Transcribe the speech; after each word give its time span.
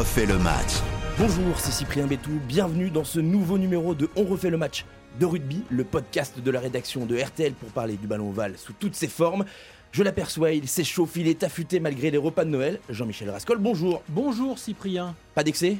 refait 0.00 0.24
le 0.24 0.38
match. 0.38 0.76
Bonjour, 1.18 1.60
c'est 1.60 1.72
Cyprien 1.72 2.06
Bétou, 2.06 2.40
bienvenue 2.48 2.88
dans 2.88 3.04
ce 3.04 3.20
nouveau 3.20 3.58
numéro 3.58 3.94
de 3.94 4.08
On 4.16 4.24
refait 4.24 4.48
le 4.48 4.56
match 4.56 4.86
de 5.20 5.26
rugby, 5.26 5.62
le 5.68 5.84
podcast 5.84 6.40
de 6.40 6.50
la 6.50 6.58
rédaction 6.58 7.04
de 7.04 7.20
RTL 7.20 7.52
pour 7.52 7.68
parler 7.68 7.98
du 7.98 8.06
ballon 8.06 8.30
ovale 8.30 8.56
sous 8.56 8.72
toutes 8.72 8.94
ses 8.94 9.08
formes. 9.08 9.44
Je 9.92 10.02
l'aperçois, 10.02 10.52
il 10.52 10.66
s'échauffe, 10.68 11.16
il 11.16 11.28
est 11.28 11.42
affûté 11.42 11.80
malgré 11.80 12.10
les 12.10 12.16
repas 12.16 12.46
de 12.46 12.48
Noël. 12.48 12.80
Jean-Michel 12.88 13.28
Rascol, 13.28 13.58
bonjour. 13.58 14.02
Bonjour 14.08 14.58
Cyprien. 14.58 15.14
Pas 15.34 15.44
d'excès? 15.44 15.76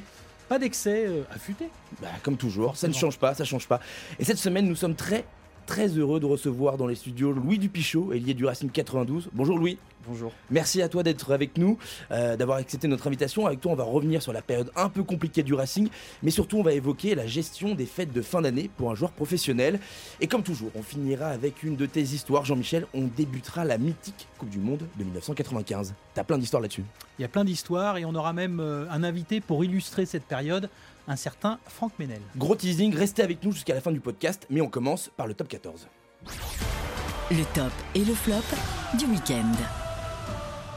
Pas 0.47 0.59
d'excès, 0.59 1.07
euh, 1.07 1.23
affûté. 1.33 1.69
Bah, 1.99 2.09
comme 2.21 2.37
toujours, 2.37 2.77
ça 2.77 2.87
ne 2.87 2.93
change 2.93 3.17
pas, 3.17 3.33
ça 3.33 3.43
change 3.43 3.67
pas. 3.67 3.79
Et 4.19 4.23
cette 4.23 4.37
semaine, 4.37 4.67
nous 4.67 4.75
sommes 4.75 4.95
très, 4.95 5.25
très 5.65 5.87
heureux 5.87 6.19
de 6.19 6.25
recevoir 6.25 6.77
dans 6.77 6.87
les 6.87 6.95
studios 6.95 7.31
Louis 7.31 7.59
Dupichot, 7.59 8.13
ailier 8.13 8.33
du 8.33 8.45
Racing 8.45 8.69
92. 8.69 9.29
Bonjour 9.33 9.57
Louis. 9.57 9.77
Bonjour. 10.07 10.31
Merci 10.49 10.81
à 10.81 10.89
toi 10.89 11.03
d'être 11.03 11.31
avec 11.31 11.57
nous, 11.57 11.77
euh, 12.09 12.35
d'avoir 12.35 12.57
accepté 12.57 12.87
notre 12.87 13.05
invitation. 13.05 13.45
Avec 13.45 13.61
toi, 13.61 13.71
on 13.71 13.75
va 13.75 13.83
revenir 13.83 14.21
sur 14.21 14.33
la 14.33 14.41
période 14.41 14.71
un 14.75 14.89
peu 14.89 15.03
compliquée 15.03 15.43
du 15.43 15.53
Racing, 15.53 15.89
mais 16.23 16.31
surtout, 16.31 16.57
on 16.57 16.63
va 16.63 16.73
évoquer 16.73 17.13
la 17.13 17.27
gestion 17.27 17.75
des 17.75 17.85
fêtes 17.85 18.11
de 18.11 18.21
fin 18.21 18.41
d'année 18.41 18.69
pour 18.77 18.89
un 18.89 18.95
joueur 18.95 19.11
professionnel. 19.11 19.79
Et 20.19 20.27
comme 20.27 20.41
toujours, 20.41 20.71
on 20.75 20.81
finira 20.81 21.27
avec 21.27 21.61
une 21.61 21.75
de 21.75 21.85
tes 21.85 22.01
histoires, 22.01 22.45
Jean-Michel. 22.45 22.87
On 22.95 23.03
débutera 23.15 23.63
la 23.63 23.77
mythique 23.77 24.27
Coupe 24.39 24.49
du 24.49 24.59
Monde 24.59 24.87
de 24.97 25.03
1995. 25.03 25.93
T'as 26.15 26.23
plein 26.23 26.39
d'histoires 26.39 26.61
là-dessus. 26.61 26.83
Il 27.19 27.21
y 27.21 27.25
a 27.25 27.27
plein 27.27 27.45
d'histoires 27.45 27.97
et 27.97 28.05
on 28.05 28.15
aura 28.15 28.33
même 28.33 28.59
euh, 28.59 28.89
un 28.89 29.03
invité 29.03 29.39
pour 29.39 29.63
illustrer 29.63 30.07
cette 30.07 30.25
période, 30.25 30.69
un 31.11 31.15
certain 31.17 31.59
Franck 31.67 31.91
Ménel. 31.99 32.21
Gros 32.37 32.55
teasing, 32.55 32.95
restez 32.95 33.21
avec 33.21 33.43
nous 33.43 33.51
jusqu'à 33.51 33.73
la 33.75 33.81
fin 33.81 33.91
du 33.91 33.99
podcast, 33.99 34.47
mais 34.49 34.61
on 34.61 34.69
commence 34.69 35.09
par 35.17 35.27
le 35.27 35.33
top 35.33 35.49
14. 35.49 35.87
Le 37.31 37.43
top 37.53 37.71
et 37.95 38.05
le 38.05 38.13
flop 38.13 38.35
du 38.97 39.05
week-end. 39.05 39.90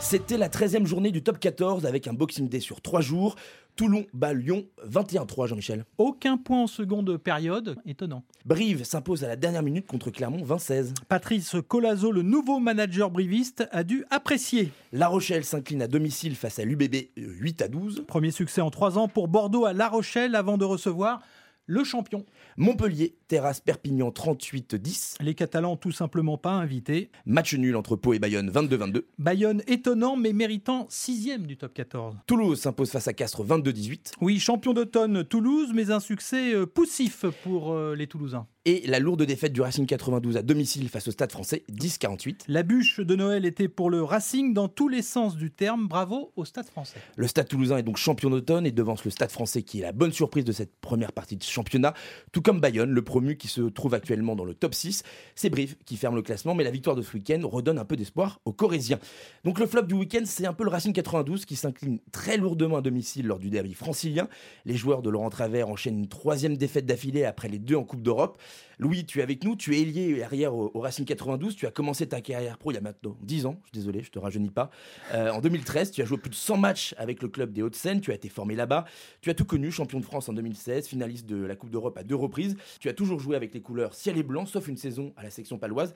C'était 0.05 0.37
la 0.37 0.51
13e 0.51 0.85
journée 0.85 1.11
du 1.11 1.23
top 1.23 1.39
14 1.41 1.87
avec 1.87 2.07
un 2.07 2.13
Boxing 2.13 2.47
Day 2.47 2.61
sur 2.61 2.83
3 2.83 3.01
jours. 3.01 3.37
Toulon 3.75 4.05
bat 4.13 4.35
Lyon 4.35 4.67
21-3, 4.87 5.47
Jean-Michel. 5.47 5.87
Aucun 5.97 6.37
point 6.37 6.65
en 6.65 6.67
seconde 6.67 7.17
période, 7.17 7.77
étonnant. 7.87 8.23
Brive 8.45 8.85
s'impose 8.85 9.25
à 9.25 9.29
la 9.29 9.37
dernière 9.37 9.63
minute 9.63 9.87
contre 9.87 10.11
Clermont 10.11 10.45
20-16. 10.45 10.93
Patrice 11.09 11.57
Colazo, 11.67 12.13
le 12.13 12.21
nouveau 12.21 12.59
manager 12.59 13.11
briviste, 13.11 13.67
a 13.73 13.83
dû 13.83 14.05
apprécier. 14.11 14.71
La 14.93 15.09
Rochelle 15.09 15.43
s'incline 15.43 15.81
à 15.81 15.89
domicile 15.89 16.37
face 16.37 16.59
à 16.59 16.65
l'UBB 16.67 17.09
8 17.17 17.63
à 17.63 17.69
12. 17.69 18.05
Premier 18.07 18.31
succès 18.31 18.61
en 18.61 18.71
3 18.71 18.99
ans 18.99 19.09
pour 19.09 19.27
Bordeaux 19.27 19.65
à 19.65 19.73
La 19.73 19.89
Rochelle 19.89 20.35
avant 20.35 20.59
de 20.59 20.67
recevoir 20.67 21.23
le 21.67 21.83
champion. 21.83 22.27
Montpellier 22.59 23.17
terrasse 23.27 23.61
Perpignan 23.61 24.11
38-10. 24.11 25.17
Les 25.21 25.35
Catalans 25.35 25.77
tout 25.77 25.93
simplement 25.93 26.39
pas 26.39 26.53
invités. 26.53 27.11
Match 27.27 27.55
nul 27.55 27.77
entre 27.77 27.97
Pau 27.97 28.15
et 28.15 28.19
Bayonne 28.19 28.51
22-22. 28.51 29.03
Bayonne 29.19 29.63
étonnant 29.67 30.17
mais 30.17 30.33
méritant 30.33 30.87
sixième 30.89 31.47
du 31.47 31.57
top 31.57 31.75
14. 31.75 32.17
Toulouse 32.27 32.61
s'impose 32.61 32.91
face 32.91 33.09
à 33.09 33.13
Castres 33.13 33.45
22-18. 33.45 34.13
Oui, 34.21 34.39
champion 34.39 34.73
d'automne 34.73 35.25
Toulouse, 35.25 35.71
mais 35.75 35.91
un 35.91 36.01
succès 36.01 36.55
euh, 36.55 36.67
poussif 36.67 37.25
pour 37.43 37.73
euh, 37.73 37.95
les 37.95 38.07
Toulousains. 38.07 38.47
Et 38.67 38.87
la 38.87 38.99
lourde 38.99 39.23
défaite 39.23 39.53
du 39.53 39.61
Racing 39.61 39.85
92 39.85 40.39
à 40.39 40.43
domicile 40.43 40.89
face 40.89 41.07
au 41.09 41.11
Stade 41.11 41.31
français 41.31 41.65
10-48. 41.71 42.45
La 42.49 42.63
bûche 42.63 42.99
de 42.99 43.15
Noël 43.15 43.45
était 43.45 43.69
pour 43.69 43.91
le 43.91 44.03
Racing 44.03 44.55
dans 44.55 44.69
tous 44.69 44.89
les 44.89 45.03
sens 45.03 45.37
du 45.37 45.51
terme. 45.51 45.87
Bravo 45.87 46.33
au 46.35 46.47
Stade 46.47 46.65
français. 46.67 46.97
Le 47.17 47.27
Stade 47.27 47.47
toulousain 47.47 47.77
est 47.77 47.83
donc 47.83 47.99
champion 47.99 48.31
d'automne 48.31 48.65
et 48.65 48.73
devance 48.73 49.05
le 49.05 49.11
Stade 49.11 49.31
français 49.31 49.63
qui 49.63 49.81
est 49.81 49.83
la 49.83 49.93
bonne 49.93 50.13
surprise 50.13 50.47
de 50.47 50.53
cette 50.53 50.75
première 50.81 51.13
partie 51.13 51.37
de 51.37 51.43
championnat, 51.43 51.93
tout 52.33 52.41
comme 52.41 52.61
Bayonne, 52.61 52.91
le 52.91 53.03
promu 53.15 53.37
qui 53.37 53.47
se 53.47 53.61
trouve 53.61 53.95
actuellement 53.95 54.35
dans 54.35 54.45
le 54.45 54.55
top 54.55 54.75
6. 54.75 55.05
C'est 55.37 55.49
Brive 55.49 55.77
qui 55.85 55.97
ferme 55.97 56.17
le 56.17 56.23
classement, 56.23 56.53
mais 56.57 56.65
la 56.65 56.73
victoire 56.73 56.97
de 56.97 57.03
ce 57.03 57.15
week-end 57.15 57.41
redonne 57.45 57.79
un 57.79 57.85
peu 57.85 57.95
d'espoir 57.95 58.41
aux 58.45 58.53
Corésiens. 58.53 58.99
Donc 59.45 59.61
le 59.61 59.67
flop 59.67 59.83
du 59.83 59.95
week-end, 59.95 60.23
c'est 60.25 60.47
un 60.47 60.53
peu 60.53 60.65
le 60.65 60.71
Racing 60.71 60.93
92 60.93 61.45
qui 61.45 61.55
s'incline 61.55 62.01
très 62.11 62.37
lourdement 62.37 62.79
à 62.79 62.81
domicile 62.81 63.29
lors 63.29 63.39
du 63.39 63.51
derby 63.51 63.73
francilien. 63.73 64.29
Les 64.65 64.75
joueurs 64.75 65.01
de 65.01 65.11
Laurent 65.11 65.31
Travers 65.31 65.69
enchaînent 65.69 66.01
une 66.01 66.09
troisième 66.09 66.57
défaite 66.57 66.87
d'affilée 66.87 67.25
après 67.25 67.47
les 67.47 67.61
deux 67.61 67.77
en 67.77 67.85
Coupe 67.85 68.03
d'Europe. 68.03 68.37
Louis, 68.79 69.05
tu 69.07 69.21
es 69.21 69.23
avec 69.23 69.45
nous, 69.45 69.57
tu 69.57 69.77
es 69.77 69.83
ailier 69.83 70.23
arrière 70.23 70.55
au, 70.55 70.71
au, 70.75 70.81
Racing 70.81 71.05
92, 71.05 71.55
tu 71.55 71.67
as 71.67 71.71
commencé 71.71 72.07
ta 72.07 72.21
carrière 72.21 72.59
pro 72.59 72.73
il 72.73 72.75
y 72.75 72.79
a 72.79 72.81
maintenant 72.81 73.17
10 73.23 73.47
ans, 73.47 73.61
je 73.63 73.69
suis 73.69 73.79
désolé, 73.79 74.03
je 74.03 74.11
te 74.11 74.19
rajeunis 74.19 74.51
pas. 74.51 74.71
Euh, 75.13 75.31
en 75.31 75.41
2013, 75.41 75.93
tu 75.93 76.03
as 76.03 76.05
joué 76.05 76.19
plus 76.19 76.31
de 76.31 76.35
100 76.35 76.57
matchs 76.57 76.95
avec 76.99 77.23
le 77.23 77.29
club 77.29 77.53
des 77.53 77.63
Hauts-de-Seine, 77.63 78.01
tu 78.01 78.11
as 78.11 78.15
été 78.15 78.29
formé 78.29 78.55
là-bas, 78.55 78.85
tu 79.21 79.31
as 79.31 79.35
tout 79.35 79.45
connu, 79.45 79.71
champion 79.71 80.01
de 80.01 80.05
France 80.05 80.29
en 80.29 80.33
2016, 80.33 80.89
finaliste 80.89 81.27
de 81.27 81.37
la 81.37 81.55
Coupe 81.55 81.71
d'Europe 81.71 81.97
à 81.99 82.03
deux 82.03 82.17
reprises, 82.17 82.57
tu 82.81 82.89
as 82.89 82.93
toujours 83.05 83.21
joué 83.21 83.37
avec 83.37 83.53
les 83.53 83.61
couleurs 83.61 83.95
ciel 83.95 84.17
et 84.17 84.23
blanc, 84.23 84.47
sauf 84.47 84.67
une 84.69 84.77
saison 84.79 85.13
à 85.17 85.23
la 85.23 85.31
section 85.31 85.59
paloise. 85.59 85.93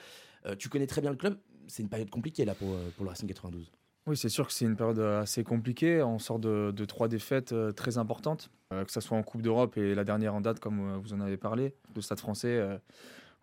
Euh, 0.46 0.54
tu 0.56 0.68
connais 0.68 0.86
très 0.86 1.00
bien 1.00 1.10
le 1.10 1.16
club, 1.16 1.38
c'est 1.66 1.82
une 1.82 1.88
période 1.88 2.10
compliquée 2.10 2.44
là 2.44 2.54
pour, 2.54 2.68
pour 2.96 3.04
le 3.04 3.08
Racing 3.10 3.26
92. 3.28 3.72
Oui, 4.06 4.16
c'est 4.16 4.28
sûr 4.28 4.46
que 4.46 4.52
c'est 4.52 4.64
une 4.66 4.76
période 4.76 4.98
assez 5.00 5.42
compliquée. 5.44 6.02
On 6.02 6.18
sort 6.18 6.38
de, 6.38 6.70
de 6.74 6.84
trois 6.84 7.08
défaites 7.08 7.52
euh, 7.52 7.72
très 7.72 7.98
importantes, 7.98 8.50
euh, 8.72 8.84
que 8.84 8.92
ce 8.92 9.00
soit 9.00 9.16
en 9.18 9.22
Coupe 9.22 9.42
d'Europe 9.42 9.76
et 9.78 9.94
la 9.94 10.04
dernière 10.04 10.34
en 10.34 10.40
date, 10.40 10.60
comme 10.60 10.80
euh, 10.80 10.98
vous 10.98 11.12
en 11.14 11.20
avez 11.20 11.36
parlé, 11.38 11.74
le 11.94 12.00
Stade 12.02 12.20
français. 12.20 12.56
euh, 12.56 12.76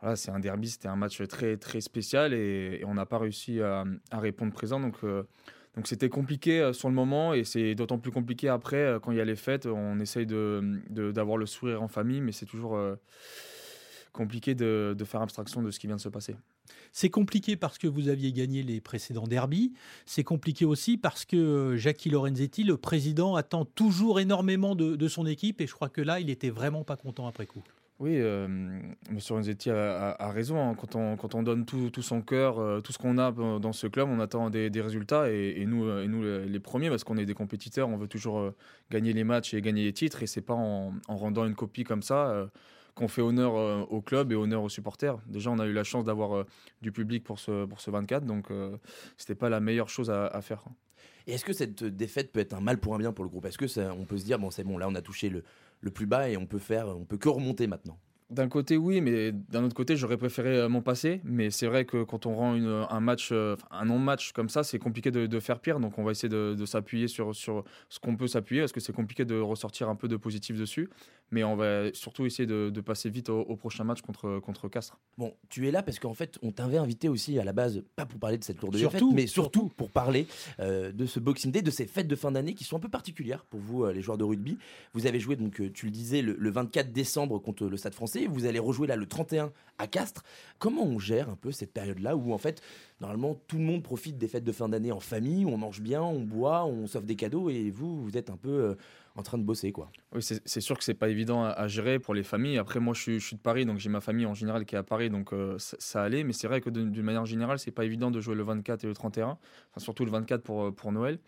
voilà, 0.02 0.16
c'est 0.16 0.30
un 0.31 0.40
derby, 0.40 0.70
c'était 0.70 0.88
un 0.88 0.96
match 0.96 1.22
très, 1.28 1.58
très 1.58 1.81
spécial 1.81 2.34
et, 2.34 2.84
on 2.86 2.94
n'a 2.96 3.06
pas 3.06 3.18
réussi 3.18 3.62
à, 3.62 3.84
répondre 4.12 4.54
présent. 4.54 4.80
Donc, 4.80 4.96
euh, 5.04 5.24
donc 5.75 5.88
c'était 5.88 6.09
compliqué 6.09 6.62
euh, 6.62 6.74
sur 6.74 6.90
le 6.90 6.96
moment 6.96 7.34
et 7.34 7.44
c'est 7.44 7.75
d'autant 7.75 7.98
plus 8.00 8.12
compliqué 8.12 8.50
après, 8.50 8.78
euh, 8.78 9.00
quand 9.00 9.12
il 9.12 9.18
y 9.18 9.22
a 9.22 9.25
les 9.25 9.36
fêtes. 9.36 9.66
On 9.68 10.00
essaye 10.00 10.25
de- 10.25 10.80
de- 10.90 11.12
d'avoir 11.12 11.38
le 11.38 11.46
sourire 11.46 11.81
en 11.84 11.88
famille, 11.88 12.22
mais 12.22 12.31
c'est 12.31 12.46
toujours 12.46 12.75
euh, 12.75 12.96
compliqué 14.16 14.56
de, 14.56 14.96
de 14.98 15.06
faire 15.06 15.22
abstraction 15.22 15.62
de 15.62 15.70
ce 15.72 15.80
qui 15.80 15.88
vient 15.88 15.98
de 15.98 16.02
se 16.02 16.09
passer. 16.09 16.36
C'est 16.92 17.09
compliqué 17.09 17.56
parce 17.58 17.78
que 17.78 17.88
vous 17.88 18.08
aviez 18.09 18.31
gagné 18.31 18.64
les 18.64 18.81
précédents 18.81 19.28
derbies. 19.28 19.74
C'est 20.06 20.24
compliqué 20.24 20.66
aussi 20.66 20.98
parce 20.98 21.26
que 21.26 21.36
euh, 21.38 21.78
Jackie 21.78 22.09
Lorenzetti, 22.09 22.64
le 22.64 22.78
président, 22.78 23.36
attend 23.36 23.66
toujours 23.66 24.20
énormément 24.20 24.75
de, 24.75 24.96
de 24.96 25.08
son 25.08 25.25
équipe 25.28 25.62
et 25.62 25.68
je 25.68 25.74
crois 25.74 25.90
que 25.90 26.02
là, 26.02 26.20
il 26.20 26.30
était 26.30 26.50
vraiment 26.50 26.84
pas 26.84 26.96
content 26.98 27.28
après 27.28 27.46
coup. 27.46 27.64
Oui, 27.98 28.18
euh, 28.18 28.46
M. 28.46 29.20
Renzetti 29.30 29.70
a, 29.70 30.09
a- 30.09 30.25
a 30.28 30.31
raison. 30.31 30.58
hein. 30.59 30.75
Quand, 30.75 30.96
on, 30.98 31.16
quand 31.16 31.34
on 31.34 31.44
donne 31.44 31.66
tout, 31.66 31.90
tout 31.92 32.02
son 32.02 32.22
cœur, 32.22 32.59
euh, 32.59 32.81
tout 32.81 32.92
ce 32.92 32.98
qu'on 32.98 33.18
a 33.18 33.31
euh, 33.38 33.58
dans 33.59 33.72
ce 33.72 33.88
club, 33.88 34.09
on 34.09 34.20
attend 34.20 34.50
des, 34.50 34.70
des 34.70 34.81
résultats. 34.81 35.31
Et, 35.31 35.62
et 35.62 35.66
nous, 35.66 35.86
euh, 35.86 36.04
et 36.04 36.08
nous 36.09 36.22
les, 36.22 36.46
les 36.46 36.59
premiers, 36.59 36.90
parce 36.90 37.06
qu'on 37.06 37.16
est 37.18 37.25
des 37.25 37.34
compétiteurs, 37.34 37.88
on 37.88 37.96
veut 37.96 38.09
toujours 38.09 38.52
gagner 38.92 39.14
les 39.14 39.24
matchs 39.24 39.54
et 39.54 39.62
gagner 39.62 39.84
les 39.86 39.94
titres. 39.94 40.24
Et 40.24 40.28
c'est 40.28 40.42
pas 40.42 40.56
en, 40.56 40.94
en 41.08 41.16
rendant 41.16 41.46
une 41.46 41.56
copie 41.56 41.86
comme 41.86 42.02
ça 42.02 42.50
qu'on 42.95 43.07
fait 43.07 43.22
honneur 43.22 43.56
euh, 43.56 43.81
au 43.89 44.01
club 44.01 44.31
et 44.31 44.35
honneur 44.35 44.63
aux 44.63 44.69
supporters. 44.69 45.17
Déjà, 45.28 45.51
on 45.51 45.59
a 45.59 45.66
eu 45.67 45.73
la 45.73 45.83
chance 45.83 46.06
d'avoir 46.06 46.35
euh, 46.35 46.45
du 46.81 46.91
public 46.91 47.23
pour 47.23 47.39
ce, 47.39 47.66
pour 47.66 47.81
ce 47.81 47.91
24, 47.91 48.25
donc 48.25 48.50
euh, 48.51 48.78
c'était 49.17 49.35
pas 49.35 49.50
la 49.50 49.59
meilleure 49.59 49.89
chose 49.89 50.09
à, 50.09 50.28
à 50.28 50.41
faire. 50.41 50.63
Et 51.28 51.33
est-ce 51.33 51.45
que 51.45 51.53
cette 51.53 51.83
défaite 51.83 52.31
peut 52.31 52.39
être 52.39 52.53
un 52.53 52.61
mal 52.61 52.79
pour 52.79 52.95
un 52.95 52.97
bien 53.00 53.11
pour 53.11 53.25
le 53.25 53.29
groupe? 53.29 53.45
Est-ce 53.45 53.57
que 53.57 53.67
ça, 53.67 53.94
on 54.00 54.06
peut 54.06 54.17
se 54.17 54.25
dire 54.25 54.39
bon 54.39 54.51
c'est 54.51 54.63
bon 54.63 54.78
là 54.78 54.88
on 54.88 54.95
a 54.95 55.01
touché 55.01 55.29
le, 55.29 55.44
le 55.81 55.91
plus 55.91 56.06
bas 56.06 56.29
et 56.29 56.38
on 56.38 56.45
peut 56.45 56.59
faire 56.59 56.88
on 56.88 57.03
peut 57.06 57.17
que 57.17 57.29
remonter 57.29 57.67
maintenant? 57.67 58.00
D'un 58.31 58.50
côté, 58.50 58.75
oui, 58.75 59.01
mais 59.01 59.31
d'un 59.31 59.63
autre 59.63 59.75
côté, 59.75 59.95
j'aurais 59.95 60.17
préféré 60.17 60.57
euh, 60.57 60.67
m'en 60.67 60.81
passer. 60.81 61.22
Mais 61.23 61.51
c'est 61.51 61.67
vrai 61.67 61.85
que 61.85 62.01
quand 62.03 62.25
on 62.25 62.33
rend 62.35 62.56
une- 62.56 62.83
un 62.89 63.00
match, 63.00 63.31
un 63.31 63.85
non-match 63.85 64.31
comme 64.31 64.50
ça, 64.50 64.63
c'est 64.63 64.79
compliqué 64.79 65.12
de, 65.12 65.27
de 65.27 65.39
faire 65.39 65.59
pire. 65.59 65.79
Donc, 65.79 66.00
on 66.00 66.03
va 66.03 66.09
essayer 66.09 66.27
de, 66.27 66.56
de 66.57 66.66
s'appuyer 66.66 67.07
sur, 67.07 67.35
sur 67.35 67.63
ce 67.88 68.00
qu'on 68.00 68.16
peut 68.16 68.25
s'appuyer, 68.27 68.62
parce 68.63 68.72
que 68.72 68.79
c'est 68.79 68.94
compliqué 68.94 69.25
de 69.25 69.39
ressortir 69.39 69.89
un 69.89 69.95
peu 69.95 70.07
de 70.07 70.17
positif 70.17 70.57
dessus. 70.57 70.89
Mais 71.31 71.44
on 71.44 71.56
va 71.56 71.94
surtout 71.94 72.25
essayer 72.25 72.46
de, 72.46 72.69
de 72.69 72.81
passer 72.81 73.09
vite 73.09 73.30
au, 73.30 73.41
au 73.41 73.56
prochain 73.56 73.84
match 73.84 74.02
contre, 74.02 74.40
contre 74.40 74.69
Castres. 74.69 74.97
Bon, 75.18 75.34
tu 75.50 75.68
es 75.68 75.72
là 75.72 75.81
parce 75.84 76.00
qu'en 76.00 76.13
fait, 76.13 76.38
on 76.41 76.52
t'avait 76.52 76.78
invité 76.78 77.09
aussi 77.09 77.40
à 77.40 77.44
la 77.44 77.53
base, 77.53 77.84
pas 77.96 78.06
pour 78.06 78.19
parler 78.19 78.38
de 78.38 78.44
cette 78.44 78.62
lourde 78.62 78.75
Surtout, 78.78 78.97
défaite, 78.97 79.16
mais 79.16 79.28
surtout, 79.28 79.59
surtout. 79.62 79.74
pour 79.75 79.90
parler 79.90 80.28
euh, 80.59 80.91
de 80.91 81.06
ce 81.06 81.19
Boxing 81.19 81.52
Day, 81.52 81.62
de 81.62 81.72
ces 81.72 81.88
fêtes 81.88 82.08
de 82.08 82.16
fin 82.16 82.31
d'année 82.31 82.53
qui 82.53 82.63
sont 82.63 82.78
un 82.78 82.80
peu 82.80 82.90
particulières 82.90 83.44
pour 83.46 83.59
vous, 83.59 83.86
euh, 83.86 83.91
les 83.91 84.02
joueurs 84.02 84.18
de 84.18 84.24
rugby. 84.24 84.58
Vous 84.94 85.08
avez 85.08 85.19
joué, 85.19 85.36
donc, 85.36 85.59
euh, 85.62 85.72
tu 85.72 85.86
le 85.86 85.91
disais, 85.91 86.22
le, 86.22 86.36
le 86.38 86.50
24 86.52 86.91
décembre 86.91 87.40
contre 87.40 87.66
le 87.66 87.78
Stade 87.78 87.94
français. 87.96 88.28
Vous 88.28 88.46
allez 88.46 88.59
rejouer 88.59 88.88
là 88.88 88.96
le 88.96 89.06
31 89.06 89.52
à 89.78 89.88
Castres. 89.88 90.24
Comment 90.59 90.84
on 90.84 91.00
gère 91.00 91.30
un 91.30 91.36
peu 91.36 91.52
cette 91.52 91.74
période-là 91.74 92.16
où, 92.16 92.34
en 92.34 92.38
fait, 92.38 92.62
normalement, 93.02 93.36
tout 93.47 93.57
le 93.57 93.63
monde 93.63 93.83
profite 93.83 94.18
des 94.18 94.27
fêtes 94.27 94.44
de 94.44 94.51
fin 94.51 94.69
d'année 94.69 94.92
en 94.92 95.00
famille, 95.00 95.45
où 95.45 95.50
on 95.50 95.57
mange 95.57 95.81
bien, 95.81 96.01
on 96.01 96.22
boit, 96.22 96.66
on 96.66 96.88
s'offre 96.88 97.06
des 97.06 97.16
cadeaux, 97.16 97.50
et 97.50 97.69
vous, 97.72 98.04
vous 98.04 98.18
êtes 98.18 98.30
un 98.30 98.38
peu 98.38 98.50
euh, 98.50 98.75
en 99.15 99.23
train 99.23 99.38
de 99.38 99.44
bosser, 99.44 99.71
quoi. 99.71 99.89
Oui, 100.13 100.21
c'est 100.21 100.62
sûr 100.62 100.77
que 100.77 100.83
c'est 100.83 100.94
pas 100.94 101.09
évident 101.09 101.45
à, 101.45 101.67
gérer 101.67 102.00
pour 102.00 102.13
les 102.13 102.23
familles. 102.23 102.57
Après, 102.57 102.79
moi, 102.79 102.94
je 102.94 103.17
suis, 103.17 103.35
de 103.35 103.41
Paris, 103.41 103.65
donc 103.65 103.79
j'ai 103.79 103.89
ma 103.89 104.01
famille 104.01 104.25
en 104.25 104.33
général 104.33 104.65
qui 104.65 104.75
est 104.75 104.77
à 104.77 104.83
Paris, 104.83 105.09
donc 105.09 105.31
euh, 105.31 105.56
ça, 105.57 106.03
allait. 106.03 106.23
Mais 106.23 106.33
c'est 106.33 106.47
vrai 106.47 106.59
que 106.59 106.69
d'une 106.69 107.01
manière 107.01 107.25
générale, 107.25 107.57
c'est 107.57 107.71
pas 107.71 107.85
évident 107.85 108.12
de 108.12 108.19
jouer 108.19 108.35
le 108.35 108.44
24 108.44 108.83
et 108.83 108.88
le 108.88 108.94
31, 108.94 109.27
enfin, 109.27 109.38
surtout 109.77 110.03
le 110.03 110.12
24 110.12 110.44
pour, 110.44 110.65
euh, 110.65 110.71
pour 110.71 110.91
Noël. 110.91 111.19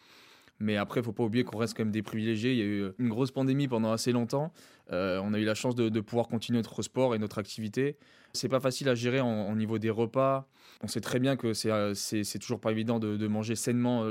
Mais 0.59 0.75
après, 0.75 1.01
il 1.01 1.03
faut 1.03 1.13
pas 1.13 1.23
oublier 1.23 1.43
qu'on 1.43 1.59
reste 1.59 1.77
quand 1.77 1.83
même 1.83 1.91
des 1.91 2.01
privilégiés. 2.01 2.51
Il 2.51 2.57
y 2.57 2.61
a 2.61 2.65
eu 2.65 2.91
une 2.97 3.09
grosse 3.09 3.31
pandémie 3.31 3.67
pendant 3.67 3.91
assez 3.91 4.11
longtemps. 4.11 4.51
Euh, 4.91 5.21
on 5.23 5.33
a 5.33 5.39
eu 5.39 5.45
la 5.45 5.53
chance 5.53 5.75
de, 5.75 6.01
pouvoir 6.01 6.27
continuer 6.27 6.57
notre 6.57 6.81
sport 6.81 7.13
et 7.13 7.19
notre 7.19 7.37
activité. 7.37 7.95
C'est 8.33 8.49
pas 8.49 8.59
facile 8.59 8.89
à 8.89 8.95
gérer 8.95 9.21
au 9.21 9.55
niveau 9.55 9.77
des 9.77 9.91
repas. 9.91 10.47
On 10.81 10.87
sait 10.87 10.99
très 10.99 11.19
bien 11.19 11.35
que 11.35 11.53
c'est 11.53 12.39
toujours 12.39 12.59
pas 12.59 12.71
évident 12.71 12.97
de, 12.97 13.27
manger 13.27 13.55
sainement 13.55 14.03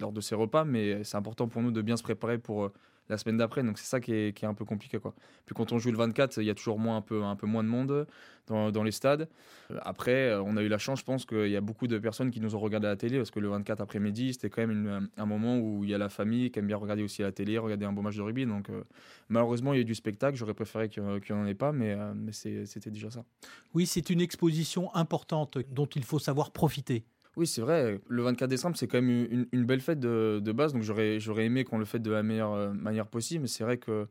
lors 0.00 0.12
de 0.12 0.20
ces 0.20 0.36
repas, 0.36 0.64
mais 0.64 1.02
c'est 1.02 1.16
important 1.16 1.48
pour 1.48 1.62
nous 1.62 1.72
de 1.72 1.82
bien 1.82 1.96
se 1.96 2.02
préparer 2.04 2.38
pour, 2.38 2.70
la 3.08 3.18
semaine 3.18 3.36
d'après. 3.36 3.62
Donc 3.62 3.78
c'est 3.78 3.86
ça 3.86 4.00
qui 4.00 4.12
est, 4.12 4.36
qui 4.36 4.44
est, 4.44 4.48
un 4.48 4.54
peu 4.54 4.64
compliqué. 4.64 4.98
Quoi. 4.98 5.14
Puis 5.46 5.54
quand 5.54 5.72
on 5.72 5.78
joue 5.78 5.90
le 5.90 5.98
24, 5.98 6.38
il 6.38 6.44
y 6.44 6.50
a 6.50 6.54
toujours 6.54 6.78
moins, 6.78 6.96
un, 6.96 7.00
peu, 7.00 7.22
un 7.22 7.36
peu 7.36 7.46
moins 7.46 7.62
de 7.62 7.68
monde 7.68 8.06
dans, 8.46 8.82
les 8.82 8.90
stades. 8.90 9.28
Après, 9.80 10.34
on 10.34 10.56
a 10.56 10.62
eu 10.62 10.68
la 10.68 10.78
chance, 10.78 11.00
je 11.00 11.04
pense 11.04 11.24
qu'il 11.24 11.48
y 11.48 11.56
a 11.56 11.60
beaucoup 11.60 11.86
de 11.86 11.98
personnes 11.98 12.30
qui 12.30 12.40
nous 12.40 12.54
ont 12.54 12.58
regardé 12.58 12.86
à 12.86 12.90
la 12.90 12.96
télé 12.96 13.16
parce 13.16 13.30
que 13.30 13.40
le 13.40 13.48
24 13.48 13.80
après-midi, 13.80 14.34
c'était 14.34 14.50
quand 14.50 14.66
même 14.66 15.08
un 15.16 15.26
moment 15.26 15.58
où 15.58 15.84
il 15.84 15.90
y 15.90 15.94
a 15.94 15.98
la 15.98 16.08
famille 16.08 16.50
qui 16.50 16.58
aime 16.58 16.66
bien 16.66 16.76
regarder 16.76 17.02
aussi 17.02 17.22
à 17.22 17.26
la 17.26 17.32
télé, 17.32 17.56
regarder 17.58 17.86
un 17.86 17.92
beau 17.92 18.02
match 18.02 18.16
de 18.16 18.22
rugby. 18.22 18.44
Donc 18.44 18.68
malheureusement, 19.28 19.72
il 19.72 19.76
y 19.76 19.78
a 19.78 19.82
eu 19.82 19.86
du 19.86 19.94
spectacle. 19.94 20.36
J'aurais 20.36 20.54
préféré 20.54 20.88
qu'il 20.88 21.02
n'y 21.02 21.32
en 21.32 21.46
ait 21.46 21.54
pas, 21.54 21.72
mais, 21.72 21.96
mais 22.14 22.32
c'était 22.32 22.90
déjà 22.90 23.10
ça. 23.10 23.24
Oui, 23.74 23.86
c'est 23.86 24.10
une 24.10 24.20
exposition 24.20 24.94
importante 24.94 25.58
dont 25.70 25.86
il 25.86 26.04
faut 26.04 26.18
savoir 26.18 26.50
profiter. 26.50 27.04
Oui, 27.36 27.46
c'est 27.46 27.62
vrai. 27.62 27.98
Le 28.08 28.22
24 28.22 28.50
décembre, 28.50 28.76
c'est 28.76 28.86
quand 28.86 29.00
même 29.00 29.46
une, 29.52 29.64
belle 29.64 29.80
fête 29.80 29.98
de, 30.00 30.52
base. 30.52 30.74
Donc 30.74 30.82
j'aurais, 30.82 31.18
aimé 31.38 31.64
qu'on 31.64 31.78
le 31.78 31.86
fête 31.86 32.02
de 32.02 32.10
la 32.10 32.22
meilleure 32.22 32.52
euh, 32.52 32.72
manière 32.72 33.06
possible. 33.06 33.42
Mais 33.42 33.48
c'est 33.48 33.64
vrai 33.64 33.78
que 33.78 34.06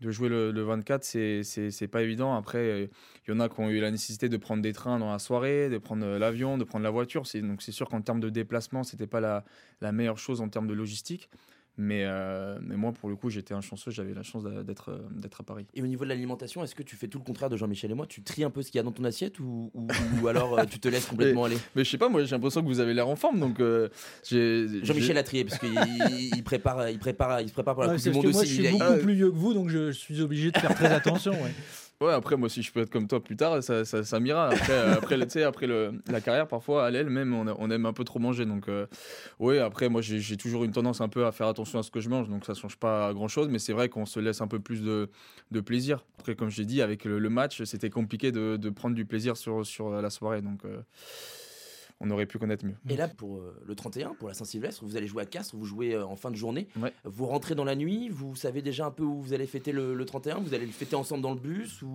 de 0.00 0.10
jouer 0.10 0.28
le, 0.28 0.50
24, 0.62 1.04
c'est, 1.04 1.42
c'est, 1.44 1.88
pas 1.88 2.02
évident. 2.02 2.34
Après, 2.34 2.90
il 3.26 3.30
y 3.30 3.32
en 3.32 3.38
a 3.38 3.48
qui 3.48 3.60
ont 3.60 3.70
eu 3.70 3.80
la 3.80 3.92
nécessité 3.92 4.28
de 4.28 4.36
prendre 4.36 4.60
des 4.60 4.72
trains 4.72 4.98
dans 4.98 5.12
la 5.12 5.20
soirée, 5.20 5.68
de 5.68 5.78
prendre 5.78 6.04
euh, 6.04 6.18
l'avion, 6.18 6.58
de 6.58 6.64
prendre 6.64 6.82
la 6.82 6.90
voiture. 6.90 7.28
C'est, 7.28 7.40
donc 7.42 7.62
c'est 7.62 7.72
sûr 7.72 7.88
qu'en 7.88 8.02
termes 8.02 8.20
de 8.20 8.28
déplacement, 8.28 8.82
c'était 8.82 9.06
pas 9.06 9.20
la 9.20 9.92
meilleure 9.92 10.18
chose 10.18 10.40
en 10.40 10.48
termes 10.48 10.66
de 10.66 10.74
logistique. 10.74 11.30
Mais, 11.76 12.04
euh, 12.04 12.56
mais 12.62 12.76
moi, 12.76 12.92
pour 12.92 13.08
le 13.08 13.16
coup, 13.16 13.30
j'étais 13.30 13.52
un 13.52 13.60
chanceux, 13.60 13.90
j'avais 13.90 14.14
la 14.14 14.22
chance 14.22 14.44
d'être, 14.44 14.90
euh, 14.90 14.98
d'être 15.10 15.40
à 15.40 15.44
Paris. 15.44 15.66
Et 15.74 15.82
au 15.82 15.86
niveau 15.88 16.04
de 16.04 16.08
l'alimentation, 16.08 16.62
est-ce 16.62 16.74
que 16.74 16.84
tu 16.84 16.94
fais 16.94 17.08
tout 17.08 17.18
le 17.18 17.24
contraire 17.24 17.50
de 17.50 17.56
Jean-Michel 17.56 17.90
et 17.90 17.94
moi? 17.94 18.06
Tu 18.06 18.22
tries 18.22 18.44
un 18.44 18.50
peu 18.50 18.62
ce 18.62 18.70
qu'il 18.70 18.78
y 18.78 18.80
a 18.80 18.84
dans 18.84 18.92
ton 18.92 19.02
assiette 19.02 19.40
ou, 19.40 19.72
ou, 19.74 19.88
alors 20.28 20.56
euh, 20.56 20.64
tu 20.66 20.78
te 20.78 20.86
laisses 20.86 21.06
complètement 21.06 21.44
aller? 21.44 21.58
Mais 21.74 21.82
je 21.82 21.90
sais 21.90 21.98
pas, 21.98 22.08
moi 22.08 22.22
j'ai 22.22 22.30
l'impression 22.30 22.62
que 22.62 22.68
vous 22.68 22.78
avez 22.78 22.94
l'air 22.94 23.08
en 23.08 23.16
forme. 23.16 23.40
donc 23.40 23.60
Jean-Michel 24.30 25.18
a 25.18 25.24
trié 25.24 25.44
parce 25.44 25.58
qu'il 25.58 25.74
il 26.36 26.44
prépare, 26.44 26.88
il, 26.90 26.98
prépare, 27.00 27.40
il 27.40 27.48
se 27.48 27.52
prépare 27.52 27.74
pour 27.74 27.82
la 27.82 27.94
Coupe 27.94 28.02
du 28.02 28.10
Monde 28.10 28.26
aussi. 28.26 28.34
Moi, 28.34 28.44
je 28.44 28.52
suis 28.52 28.68
beaucoup 28.68 28.98
plus 29.02 29.14
vieux 29.14 29.30
que 29.30 29.36
vous, 29.36 29.52
donc 29.54 29.68
je 29.68 29.90
suis 29.90 30.20
obligé 30.20 30.52
de 30.52 30.58
faire 30.58 30.74
très 30.74 30.86
attention. 30.92 31.32
Ouais. 31.32 31.52
Ouais, 32.04 32.12
après, 32.12 32.36
moi, 32.36 32.50
si 32.50 32.62
je 32.62 32.70
peux 32.70 32.80
être 32.80 32.90
comme 32.90 33.08
toi 33.08 33.22
plus 33.22 33.34
tard, 33.34 33.62
ça, 33.62 33.84
ça, 33.84 34.20
m'ira. 34.20 34.48
Après, 34.48 34.72
euh, 34.72 34.94
après, 34.94 35.42
après 35.42 35.66
le, 35.66 36.02
la 36.06 36.20
carrière, 36.20 36.46
parfois, 36.46 36.84
à 36.84 36.90
l'aile, 36.90 37.08
même, 37.08 37.32
on, 37.32 37.46
on, 37.46 37.70
aime 37.70 37.86
un 37.86 37.94
peu 37.94 38.04
trop 38.04 38.18
manger. 38.18 38.44
Donc, 38.44 38.68
euh, 38.68 38.86
ouais, 39.38 39.58
après, 39.58 39.88
moi, 39.88 40.02
j'ai 40.02 40.36
toujours 40.36 40.64
une 40.64 40.72
tendance 40.72 41.00
un 41.00 41.08
peu 41.08 41.24
à 41.24 41.32
faire 41.32 41.46
attention 41.46 41.78
à 41.78 41.82
ce 41.82 41.90
que 41.90 42.00
je 42.00 42.10
mange. 42.10 42.28
Donc, 42.28 42.44
ça 42.44 42.52
change 42.52 42.76
pas 42.76 43.14
grand 43.14 43.28
chose. 43.28 43.48
Mais 43.48 43.58
c'est 43.58 43.72
vrai 43.72 43.88
qu'on 43.88 44.04
se 44.04 44.20
laisse 44.20 44.42
un 44.42 44.48
peu 44.48 44.60
plus 44.60 44.82
de, 44.82 45.08
de 45.50 45.60
plaisir. 45.60 46.04
Après, 46.18 46.34
comme 46.34 46.50
j'ai 46.50 46.66
dit, 46.66 46.82
avec 46.82 47.06
le, 47.06 47.30
match, 47.30 47.62
c'était 47.64 47.90
compliqué 47.90 48.32
de, 48.32 48.58
de, 48.58 48.70
prendre 48.70 48.94
du 48.94 49.06
plaisir 49.06 49.38
sur, 49.38 49.64
sur 49.64 49.90
la 49.90 50.10
soirée. 50.10 50.42
Donc, 50.42 50.66
euh, 50.66 50.82
on 52.04 52.10
aurait 52.10 52.26
pu 52.26 52.38
connaître 52.38 52.64
mieux. 52.64 52.74
Et 52.88 52.96
là, 52.96 53.08
pour 53.08 53.38
euh, 53.38 53.56
le 53.66 53.74
31, 53.74 54.14
pour 54.14 54.28
la 54.28 54.34
Saint-Sylvestre, 54.34 54.84
vous 54.84 54.96
allez 54.96 55.06
jouer 55.06 55.22
à 55.22 55.26
Castres, 55.26 55.56
vous 55.56 55.64
jouez 55.64 55.94
euh, 55.94 56.06
en 56.06 56.16
fin 56.16 56.30
de 56.30 56.36
journée. 56.36 56.68
Vous 57.04 57.26
rentrez 57.26 57.54
dans 57.54 57.64
la 57.64 57.76
nuit, 57.76 58.08
vous 58.08 58.36
savez 58.36 58.62
déjà 58.62 58.86
un 58.86 58.90
peu 58.90 59.02
où 59.02 59.20
vous 59.20 59.32
allez 59.32 59.46
fêter 59.46 59.72
le, 59.72 60.04
31 60.04 60.40
Vous 60.40 60.54
allez 60.54 60.66
le 60.66 60.72
fêter 60.72 60.96
ensemble 60.96 61.22
dans 61.22 61.32
le 61.32 61.40
bus 61.40 61.82
ou, 61.82 61.86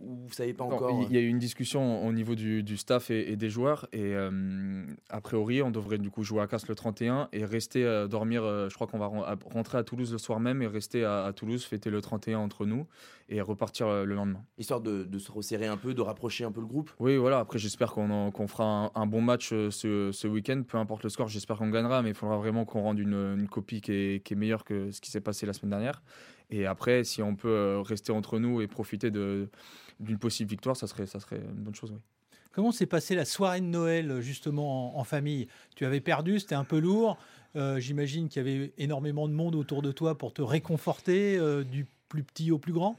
vous 0.00 0.26
vous 0.26 0.32
savez 0.32 0.54
pas 0.54 0.64
encore 0.64 1.06
Il 1.08 1.14
y 1.14 1.18
a 1.18 1.20
eu 1.20 1.28
une 1.28 1.38
discussion 1.38 2.06
au 2.06 2.12
niveau 2.12 2.34
du, 2.34 2.76
staff 2.76 3.10
et, 3.10 3.36
des 3.36 3.50
joueurs. 3.50 3.88
Et 3.92 4.14
euh, 4.14 4.84
a 5.10 5.20
priori, 5.20 5.62
on 5.62 5.70
devrait 5.70 5.98
du 5.98 6.10
coup 6.10 6.22
jouer 6.22 6.42
à 6.42 6.46
Castres 6.46 6.70
le 6.70 6.74
31 6.74 7.28
et 7.32 7.44
rester 7.44 8.06
dormir. 8.08 8.42
je 8.68 8.74
crois 8.74 8.86
qu'on 8.86 8.98
va 8.98 9.36
rentrer 9.52 9.78
à 9.78 9.84
Toulouse 9.84 10.12
le 10.12 10.18
soir 10.18 10.40
même 10.40 10.62
et 10.62 10.66
rester 10.66 11.04
à, 11.04 11.32
Toulouse, 11.34 11.64
fêter 11.64 11.90
le 11.90 12.00
31 12.00 12.38
entre 12.38 12.66
nous 12.66 12.86
et 13.28 13.40
repartir 13.40 13.88
le 14.04 14.14
lendemain. 14.14 14.42
Histoire 14.56 14.80
de, 14.80 15.18
se 15.18 15.30
resserrer 15.30 15.66
un 15.66 15.76
peu, 15.76 15.94
de 15.94 16.00
rapprocher 16.00 16.44
un 16.44 16.52
peu 16.52 16.60
le 16.60 16.66
groupe 16.66 16.90
Oui, 16.98 17.16
voilà. 17.16 17.40
Après, 17.40 17.58
j'espère 17.58 17.92
qu'on 17.92 18.48
fera 18.48 18.90
un 18.94 19.06
bon 19.06 19.20
match 19.20 19.50
ce, 19.50 20.26
week-end, 20.26 20.62
peu 20.66 20.78
importe 20.78 21.02
le 21.02 21.10
score, 21.10 21.28
j'espère 21.28 21.58
qu'on 21.58 21.68
gagnera, 21.68 22.02
mais 22.02 22.10
il 22.10 22.14
faudra 22.14 22.38
vraiment 22.38 22.64
qu'on 22.64 22.82
rende 22.82 22.98
une, 22.98 23.46
copie 23.50 23.80
qui 23.80 23.92
est, 23.92 24.34
meilleure 24.34 24.64
que 24.64 24.90
ce 24.90 25.00
qui 25.00 25.10
s'est 25.10 25.20
passé 25.20 25.44
la 25.44 25.52
semaine 25.52 25.70
dernière. 25.70 26.02
Et 26.50 26.66
après, 26.66 27.04
si 27.04 27.22
on 27.22 27.36
peut 27.36 27.48
euh, 27.48 27.82
rester 27.82 28.12
entre 28.12 28.38
nous 28.38 28.62
et 28.62 28.66
profiter 28.66 29.10
d'une 29.10 30.18
possible 30.18 30.48
victoire, 30.48 30.76
ça 30.76 30.86
serait, 30.86 31.06
ça 31.06 31.20
serait 31.20 31.36
une 31.38 31.62
bonne 31.62 31.74
chose. 31.74 31.92
Oui. 31.92 31.98
Comment 32.58 32.72
s'est 32.72 32.86
passée 32.86 33.14
la 33.14 33.24
soirée 33.24 33.60
de 33.60 33.66
Noël 33.66 34.20
justement 34.20 34.98
en, 34.98 35.04
famille? 35.04 35.46
Tu 35.76 35.84
avais 35.84 36.00
perdu, 36.00 36.40
c'était 36.40 36.56
un 36.56 36.64
peu 36.64 36.78
lourd. 36.80 37.16
Euh, 37.56 37.78
j'imagine 37.78 38.28
qu'il 38.28 38.44
y 38.44 38.48
avait 38.50 38.72
énormément 38.78 39.28
de 39.28 39.32
monde 39.32 39.54
autour 39.54 39.80
de 39.80 39.92
toi 39.92 40.18
pour 40.18 40.32
te 40.32 40.42
réconforter, 40.42 41.38
euh, 41.38 41.62
du 41.62 41.86
plus 42.08 42.24
petit 42.24 42.50
au 42.50 42.58
plus 42.58 42.72
grand. 42.72 42.96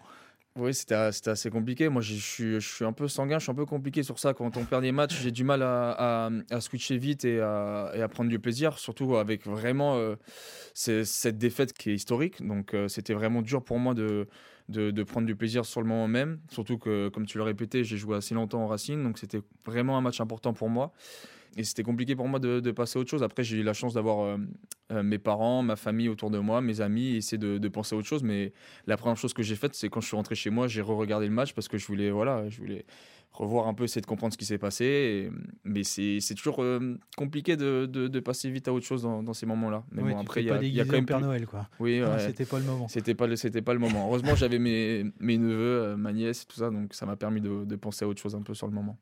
Oui, 0.56 0.74
c'était 0.74 0.96
assez 0.96 1.50
compliqué. 1.50 1.90
Moi, 1.90 2.02
je 2.02 2.16
suis, 2.16 2.84
un 2.84 2.92
peu 2.92 3.08
sanguin, 3.08 3.38
je 3.38 3.44
suis 3.44 3.52
un 3.52 3.56
peu 3.56 3.66
compliqué 3.66 4.04
sur 4.04 4.20
ça. 4.20 4.34
Quand 4.34 4.58
on 4.58 4.66
perd 4.66 4.82
des 4.82 4.92
matchs, 4.92 5.22
j'ai 5.22 5.32
du 5.32 5.44
mal 5.44 5.62
à, 5.62 6.30
à, 6.50 6.62
switcher 6.62 6.98
vite 6.98 7.24
et 7.24 7.40
à, 7.40 7.92
et 7.96 8.02
à, 8.02 8.08
prendre 8.08 8.30
du 8.30 8.40
plaisir, 8.40 8.78
surtout 8.78 9.16
avec 9.16 9.46
vraiment 9.46 9.98
euh, 9.98 10.16
cette 10.74 11.38
défaite 11.38 11.74
qui 11.74 11.92
est 11.92 11.94
historique. 11.94 12.46
Donc, 12.46 12.74
euh, 12.74 12.88
c'était 12.88 13.14
vraiment 13.14 13.42
dur 13.42 13.64
pour 13.64 13.80
moi 13.80 13.94
de, 13.94 14.28
de, 14.70 15.04
prendre 15.04 15.28
du 15.28 15.36
plaisir 15.36 15.66
sur 15.66 15.82
le 15.82 15.88
moment 15.88 16.08
même. 16.08 16.40
Surtout 16.50 16.78
que, 16.78 17.10
comme 17.10 17.26
tu 17.26 17.38
l'as 17.38 17.44
répété, 17.44 17.84
j'ai 17.84 17.98
joué 17.98 18.16
assez 18.16 18.36
longtemps 18.36 18.64
en 18.64 18.68
Racing, 18.68 19.04
donc 19.04 19.18
c'était 19.18 19.42
vraiment 19.66 19.98
un 19.98 20.02
match 20.02 20.22
important 20.22 20.54
pour 20.54 20.70
moi. 20.70 20.94
Et 21.58 21.64
c'était 21.64 21.82
compliqué 21.82 22.16
pour 22.16 22.28
moi 22.28 22.40
de, 22.40 22.72
passer 22.72 23.00
à 23.00 23.02
autre 23.02 23.10
chose. 23.10 23.24
Après, 23.24 23.44
j'ai 23.44 23.58
eu 23.58 23.64
la 23.64 23.74
chance 23.74 23.96
d'avoir 23.96 24.20
euh, 24.20 24.38
euh, 24.92 25.02
mes 25.02 25.18
parents, 25.18 25.64
ma 25.64 25.76
famille 25.76 26.08
autour 26.08 26.30
de 26.30 26.38
moi, 26.38 26.62
mes 26.62 26.80
amis, 26.80 27.16
essayer 27.16 27.40
de, 27.40 27.58
de, 27.58 27.68
penser 27.68 27.96
à 27.96 27.98
autre 27.98 28.08
chose. 28.08 28.22
Mais 28.22 28.54
la 28.86 28.98
première 28.98 29.18
chose 29.18 29.34
que 29.34 29.42
j'ai 29.42 29.56
faite, 29.56 29.74
c'est 29.74 29.90
quand 29.90 30.00
je 30.00 30.08
suis 30.08 30.16
rentré 30.16 30.36
chez 30.36 30.52
moi, 30.52 30.68
j'ai 30.68 30.82
re-regardé 30.82 31.26
le 31.26 31.34
match 31.34 31.54
parce 31.54 31.68
que 31.68 31.80
je 31.80 31.88
voulais, 31.88 32.12
voilà, 32.12 32.48
je 32.50 32.60
voulais 32.60 32.86
revoir 33.32 33.68
un 33.68 33.74
peu, 33.74 33.84
essayer 33.86 34.02
de 34.02 34.06
comprendre 34.06 34.34
ce 34.34 34.38
qui 34.38 34.46
s'est 34.46 34.58
passé. 34.58 35.32
mais 35.64 35.84
c'est 35.84 36.20
toujours 36.36 36.62
euh, 36.62 36.98
compliqué 37.18 37.56
de, 37.56 37.86
de, 37.86 38.20
passer 38.20 38.50
vite 38.50 38.68
à 38.68 38.74
autre 38.74 38.86
chose 38.86 39.04
dans, 39.04 39.34
ces 39.34 39.46
moments-là. 39.46 39.84
Mais 39.92 40.02
bon, 40.02 40.20
après, 40.20 40.42
il 40.44 40.48
y, 40.48 40.82
a 40.82 40.86
quand 40.86 40.92
même. 40.94 41.06
Père 41.06 41.22
Noël, 41.22 41.46
quoi. 41.46 41.68
Oui, 41.80 42.02
c'était 42.20 42.46
pas 42.46 42.60
le 42.60 42.66
moment. 42.66 42.88
C'était 42.88 43.16
pas, 43.16 43.28
le, 43.28 43.62
pas 43.62 43.74
le 43.74 43.80
moment. 43.80 44.08
Heureusement, 44.08 44.36
j'avais 44.36 44.60
mes, 44.60 45.06
mes 45.20 45.38
neveux, 45.38 45.96
ma 45.96 46.14
nièce, 46.14 46.48
tout 46.48 46.58
ça, 46.58 46.70
donc 46.70 46.94
ça 46.94 47.06
m'a 47.06 47.16
permis 47.16 47.42
de, 47.42 47.66
de 47.66 47.76
penser 47.76 48.06
à 48.06 48.08
autre 48.08 48.22
chose 48.22 48.36
un 48.36 48.42
peu 48.42 48.54
sur 48.54 48.68
le 48.68 48.74
moment. 48.74 48.98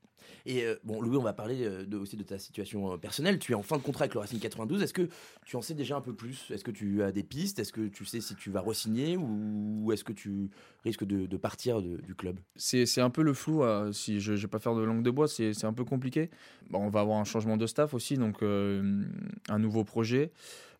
Et 0.45 0.63
euh, 0.63 0.75
bon, 0.83 1.01
Louis, 1.01 1.17
on 1.17 1.23
va 1.23 1.33
parler 1.33 1.63
euh, 1.63 1.99
aussi 1.99 2.15
de 2.15 2.23
ta 2.23 2.39
situation 2.39 2.93
euh, 2.93 2.97
personnelle. 2.97 3.37
Tu 3.39 3.51
es 3.51 3.55
en 3.55 3.63
fin 3.63 3.77
de 3.77 3.81
contrat 3.81 4.03
avec 4.03 4.13
le 4.13 4.21
Racing 4.21 4.39
92. 4.39 4.81
Est-ce 4.81 4.93
que 4.93 5.09
tu 5.45 5.55
en 5.55 5.61
sais 5.61 5.73
déjà 5.73 5.97
un 5.97 6.01
peu 6.01 6.13
plus? 6.13 6.51
Est-ce 6.51 6.63
que 6.63 6.71
tu 6.71 7.03
as 7.03 7.11
des 7.11 7.23
pistes? 7.23 7.59
Est-ce 7.59 7.73
que 7.73 7.87
tu 7.87 8.05
sais 8.05 8.21
si 8.21 8.35
tu 8.35 8.49
vas 8.49 8.61
re-signer 8.61 9.17
ou 9.17 9.91
est-ce 9.91 10.03
que 10.03 10.13
tu 10.13 10.49
risques 10.83 11.05
de, 11.05 11.37
partir 11.37 11.81
du 11.81 12.15
club? 12.15 12.39
C'est 12.55 13.01
un 13.01 13.09
peu 13.09 13.21
le 13.21 13.33
flou. 13.33 13.63
si 13.91 14.19
je 14.19 14.31
ne 14.33 14.37
vais 14.37 14.47
pas 14.47 14.59
faire 14.59 14.75
de 14.75 14.83
langue 14.83 15.03
de 15.03 15.11
bois, 15.11 15.27
c'est 15.27 15.65
un 15.65 15.73
peu 15.73 15.83
compliqué. 15.83 16.29
Bon, 16.69 16.79
on 16.79 16.89
va 16.89 17.01
avoir 17.01 17.19
un 17.19 17.23
changement 17.23 17.57
de 17.57 17.67
staff 17.67 17.93
aussi, 17.93 18.17
donc 18.17 18.41
un 18.41 19.59
nouveau 19.59 19.83
projet. 19.83 20.31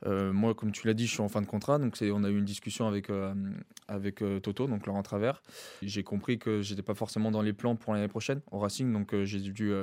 Moi, 0.06 0.54
comme 0.56 0.72
tu 0.72 0.88
l'as 0.88 0.94
dit, 0.94 1.06
je 1.06 1.12
suis 1.12 1.22
en 1.22 1.30
fin 1.30 1.42
de 1.42 1.48
contrat, 1.48 1.78
donc 1.78 1.98
on 2.02 2.24
a 2.24 2.30
eu 2.30 2.38
une 2.38 2.46
discussion 2.46 2.88
avec, 2.88 3.10
avec 3.88 4.24
Toto, 4.42 4.68
donc 4.68 4.88
Laurent 4.88 5.04
Travers. 5.04 5.42
J'ai 5.82 6.04
compris 6.04 6.40
que 6.40 6.62
j'étais 6.62 6.82
pas 6.82 6.96
forcément 6.96 7.32
dans 7.32 7.42
les 7.42 7.54
plans 7.54 7.76
pour 7.76 7.94
l'année 7.94 8.08
prochaine 8.08 8.42
au 8.52 8.60
Racing, 8.60 8.92
donc 8.92 9.14
j'ai 9.28 9.40
dû 9.40 9.74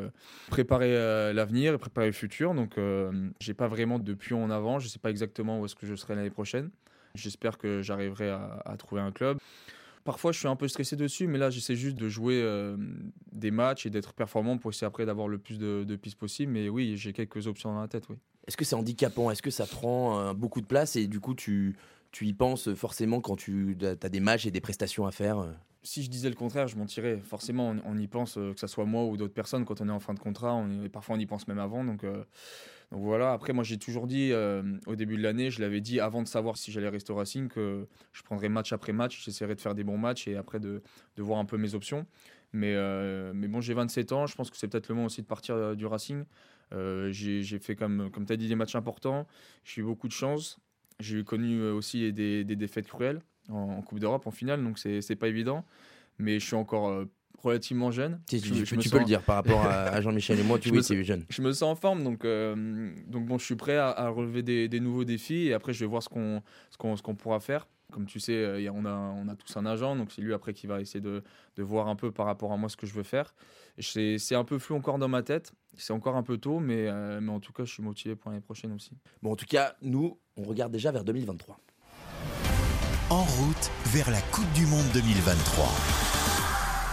préparer 0.49 0.93
l'avenir 1.33 1.75
et 1.75 1.79
préparer 1.79 2.07
le 2.07 2.13
futur. 2.13 2.55
Donc, 2.55 2.77
j'ai 3.41 3.55
pas 3.55 3.69
vraiment 3.69 3.99
de 3.99 4.15
pion 4.15 4.43
en 4.43 4.51
avant. 4.51 4.79
Je 4.79 4.89
sais 4.89 4.99
pas 4.99 5.11
exactement 5.11 5.61
où 5.61 5.65
est-ce 5.65 5.75
que 5.75 5.87
je 5.87 5.95
serai 5.95 6.15
l'année 6.15 6.31
prochaine. 6.31 6.71
J'espère 7.15 7.59
que 7.59 7.83
j'arriverai 7.83 8.31
à, 8.31 8.75
trouver 8.79 9.01
un 9.01 9.13
club. 9.13 9.39
Parfois, 10.03 10.33
je 10.33 10.39
suis 10.39 10.49
un 10.49 10.57
peu 10.57 10.69
stressé 10.69 10.97
dessus, 10.97 11.27
mais 11.27 11.39
là, 11.39 11.51
j'essaie 11.51 11.77
juste 11.77 11.97
de 11.97 12.09
jouer 12.09 12.45
des 13.33 13.51
matchs 13.51 13.87
et 13.87 13.91
d'être 13.91 14.13
performant 14.13 14.59
pour 14.59 14.71
essayer 14.71 14.87
après 14.87 15.07
d'avoir 15.07 15.29
le 15.29 15.39
plus 15.39 15.59
de, 15.59 15.85
de 15.85 15.97
pistes 15.97 16.19
possible. 16.19 16.53
Mais 16.53 16.69
oui, 16.69 16.97
j'ai 16.97 17.13
quelques 17.13 17.47
options 17.47 17.73
dans 17.73 17.81
la 17.81 17.89
tête, 17.89 18.09
oui. 18.09 18.17
Est-ce 18.47 18.57
que 18.57 18.65
c'est 18.65 18.77
handicapant? 18.77 19.31
Est-ce 19.31 19.43
que 19.43 19.51
ça 19.51 19.67
prend 19.67 20.19
euh, 20.19 20.35
beaucoup 20.35 20.61
de 20.61 20.67
place? 20.67 20.97
Et 20.97 21.07
du 21.07 21.21
coup 21.21 21.35
tu, 21.35 21.77
tu 22.13 22.27
y 22.27 22.33
penses 22.33 22.73
forcément 22.75 23.21
quand 23.21 23.37
tu 23.37 23.77
as 23.83 24.09
des 24.09 24.21
matchs 24.21 24.47
et 24.47 24.51
des 24.51 24.61
prestations 24.61 25.07
à 25.07 25.13
faire 25.13 25.39
euh? 25.39 25.53
Si 25.85 26.03
je 26.03 26.11
disais 26.11 26.29
le 26.29 26.35
contraire, 26.35 26.67
je 26.67 26.77
mentirais. 26.77 27.21
Forcément, 27.23 27.77
on, 27.85 27.97
y 27.97 28.09
pense, 28.09 28.37
euh, 28.39 28.53
que 28.53 28.61
ce 28.61 28.67
soit 28.67 28.85
moi 28.85 29.05
ou 29.05 29.17
d'autres 29.17 29.35
personnes, 29.35 29.65
quand 29.65 29.81
on 29.81 29.89
est 29.89 29.93
en 29.93 30.01
fin 30.01 30.15
de 30.15 30.19
contrat. 30.19 30.55
On 30.55 30.89
parfois, 30.89 31.17
on 31.17 31.19
y 31.19 31.27
pense 31.27 31.47
même 31.47 31.59
avant. 31.59 31.85
Donc, 31.85 32.05
donc 32.05 33.03
voilà. 33.03 33.33
Après, 33.33 33.53
moi, 33.53 33.65
j'ai 33.65 33.79
toujours 33.79 34.07
dit 34.07 34.33
au 34.87 34.97
début 34.97 35.17
de 35.17 35.23
l'année, 35.23 35.51
je 35.51 35.61
l'avais 35.61 35.81
dit 35.81 36.01
avant 36.01 36.23
de 36.23 36.29
savoir 36.29 36.57
si 36.57 36.73
j'allais 36.73 36.89
rester 36.89 37.13
au 37.13 37.17
Racing, 37.17 37.49
que 37.49 37.87
je 38.13 38.23
prendrais 38.23 38.49
match 38.49 38.73
après 38.73 38.93
match. 38.93 39.25
J'essaierais 39.25 39.55
de 39.55 39.61
faire 39.61 39.75
des 39.75 39.85
bons 39.85 39.99
matchs 39.99 40.27
et 40.27 40.37
après 40.37 40.59
de, 40.59 40.83
voir 41.19 41.39
un 41.39 41.45
peu 41.45 41.59
mes 41.59 41.75
options. 41.75 42.07
Mais, 42.53 42.75
bon, 43.35 43.61
j'ai 43.61 43.75
27 43.75 44.13
ans. 44.13 44.27
Je 44.27 44.35
pense 44.35 44.51
que 44.51 44.57
c'est 44.57 44.69
peut-être 44.69 44.89
le 44.89 44.95
moment 44.95 45.07
aussi 45.07 45.23
de 45.23 45.27
partir 45.27 45.77
du 45.77 45.87
Racing. 45.87 46.25
Euh, 46.73 47.11
j'ai 47.13 47.59
fait, 47.59 47.77
comme, 47.77 48.11
comme 48.11 48.27
tu 48.27 48.33
as 48.33 48.37
dit, 48.37 48.49
des 48.49 48.57
matchs 48.57 48.75
importants. 48.75 49.27
J'ai 49.65 49.81
eu 49.81 49.85
beaucoup 49.85 50.09
de 50.09 50.13
chance. 50.13 50.59
J'ai 51.01 51.25
connu 51.25 51.61
euh, 51.61 51.75
aussi 51.75 52.13
des, 52.13 52.45
des 52.45 52.57
défaites 52.57 52.87
cruelles 52.87 53.21
en, 53.49 53.83
Coupe 53.83 53.99
d'Europe, 53.99 54.27
en 54.27 54.31
finale, 54.31 54.63
donc 54.63 54.79
c'est 54.79 55.17
pas 55.17 55.29
évident. 55.29 55.65
Mais 56.19 56.39
je 56.39 56.47
suis 56.47 56.55
encore 56.55 56.89
euh, 56.89 57.07
relativement 57.43 57.91
jeune. 57.91 58.21
tu, 58.29 58.41
peux 58.91 58.99
le 58.99 59.05
dire 59.05 59.23
par 59.23 59.37
rapport 59.37 59.67
à, 59.67 60.01
Jean-Michel 60.01 60.39
et 60.39 60.43
moi, 60.43 60.59
tu 60.59 60.75
es 60.77 61.05
jeune. 61.05 61.25
Je 61.29 61.43
me 61.43 61.53
sens 61.53 61.65
en 61.65 61.75
forme, 61.75 62.05
donc, 62.05 62.25
donc 62.25 63.27
bon, 63.27 63.39
je 63.39 63.45
suis 63.45 63.57
prêt 63.57 63.77
à, 63.77 64.09
relever 64.09 64.43
des, 64.43 64.69
des, 64.69 64.81
nouveaux 64.81 65.05
défis 65.05 65.49
et 65.49 65.55
après 65.55 65.73
je 65.73 65.81
vais 65.81 65.87
voir 65.87 66.03
ce 66.03 66.09
qu'on 66.09 66.43
qu'on 66.79 66.97
qu'on 66.97 67.15
pourra 67.15 67.41
faire. 67.41 67.67
Comme 67.93 68.07
tu 68.07 68.19
sais, 68.19 68.69
on, 68.73 68.87
a, 68.87 68.93
on 68.93 69.29
a 69.29 69.37
tous 69.37 69.57
un 69.57 69.67
agent, 69.67 69.95
donc 69.95 70.11
c'est 70.11 70.23
lui 70.23 70.33
après 70.33 70.53
qui 70.53 70.67
va 70.67 70.81
essayer 70.81 71.01
de, 71.01 71.23
de, 71.57 71.63
voir 71.63 71.89
un 71.89 71.97
peu 71.97 72.11
par 72.11 72.27
rapport 72.27 72.53
à 72.53 72.57
moi 72.57 72.69
ce 72.69 72.77
que 72.77 72.87
je 72.87 72.95
veux 72.95 73.03
faire. 73.03 73.35
C'est 73.79 74.35
un 74.35 74.45
peu 74.45 74.59
flou 74.59 74.77
encore 74.77 74.99
dans 74.99 75.09
ma 75.09 75.23
tête, 75.23 75.53
c'est 75.77 75.93
encore 75.93 76.17
un 76.17 76.23
peu 76.23 76.39
tôt, 76.39 76.61
mais, 76.61 76.87
euh, 76.89 77.21
mais 77.21 77.33
en 77.33 77.41
tout 77.41 77.53
cas, 77.53 77.65
je 77.65 77.73
suis 77.73 77.83
motivé 77.83 78.15
pour 78.15 78.31
l'année 78.31 78.43
prochaine 78.43 78.73
aussi. 78.73 78.93
Bon, 79.23 79.33
en 79.33 79.37
tout 79.37 79.47
cas, 79.47 79.75
nous, 79.83 80.19
on 80.37 80.43
regarde 80.45 80.73
déjà 80.73 80.93
vers 80.93 81.05
2023. 81.05 81.59
En 83.11 83.23
route 83.23 83.71
vers 83.87 84.11
la 84.11 84.21
Coupe 84.21 84.51
du 84.53 84.67
Monde 84.67 84.87
2023. 84.95 85.69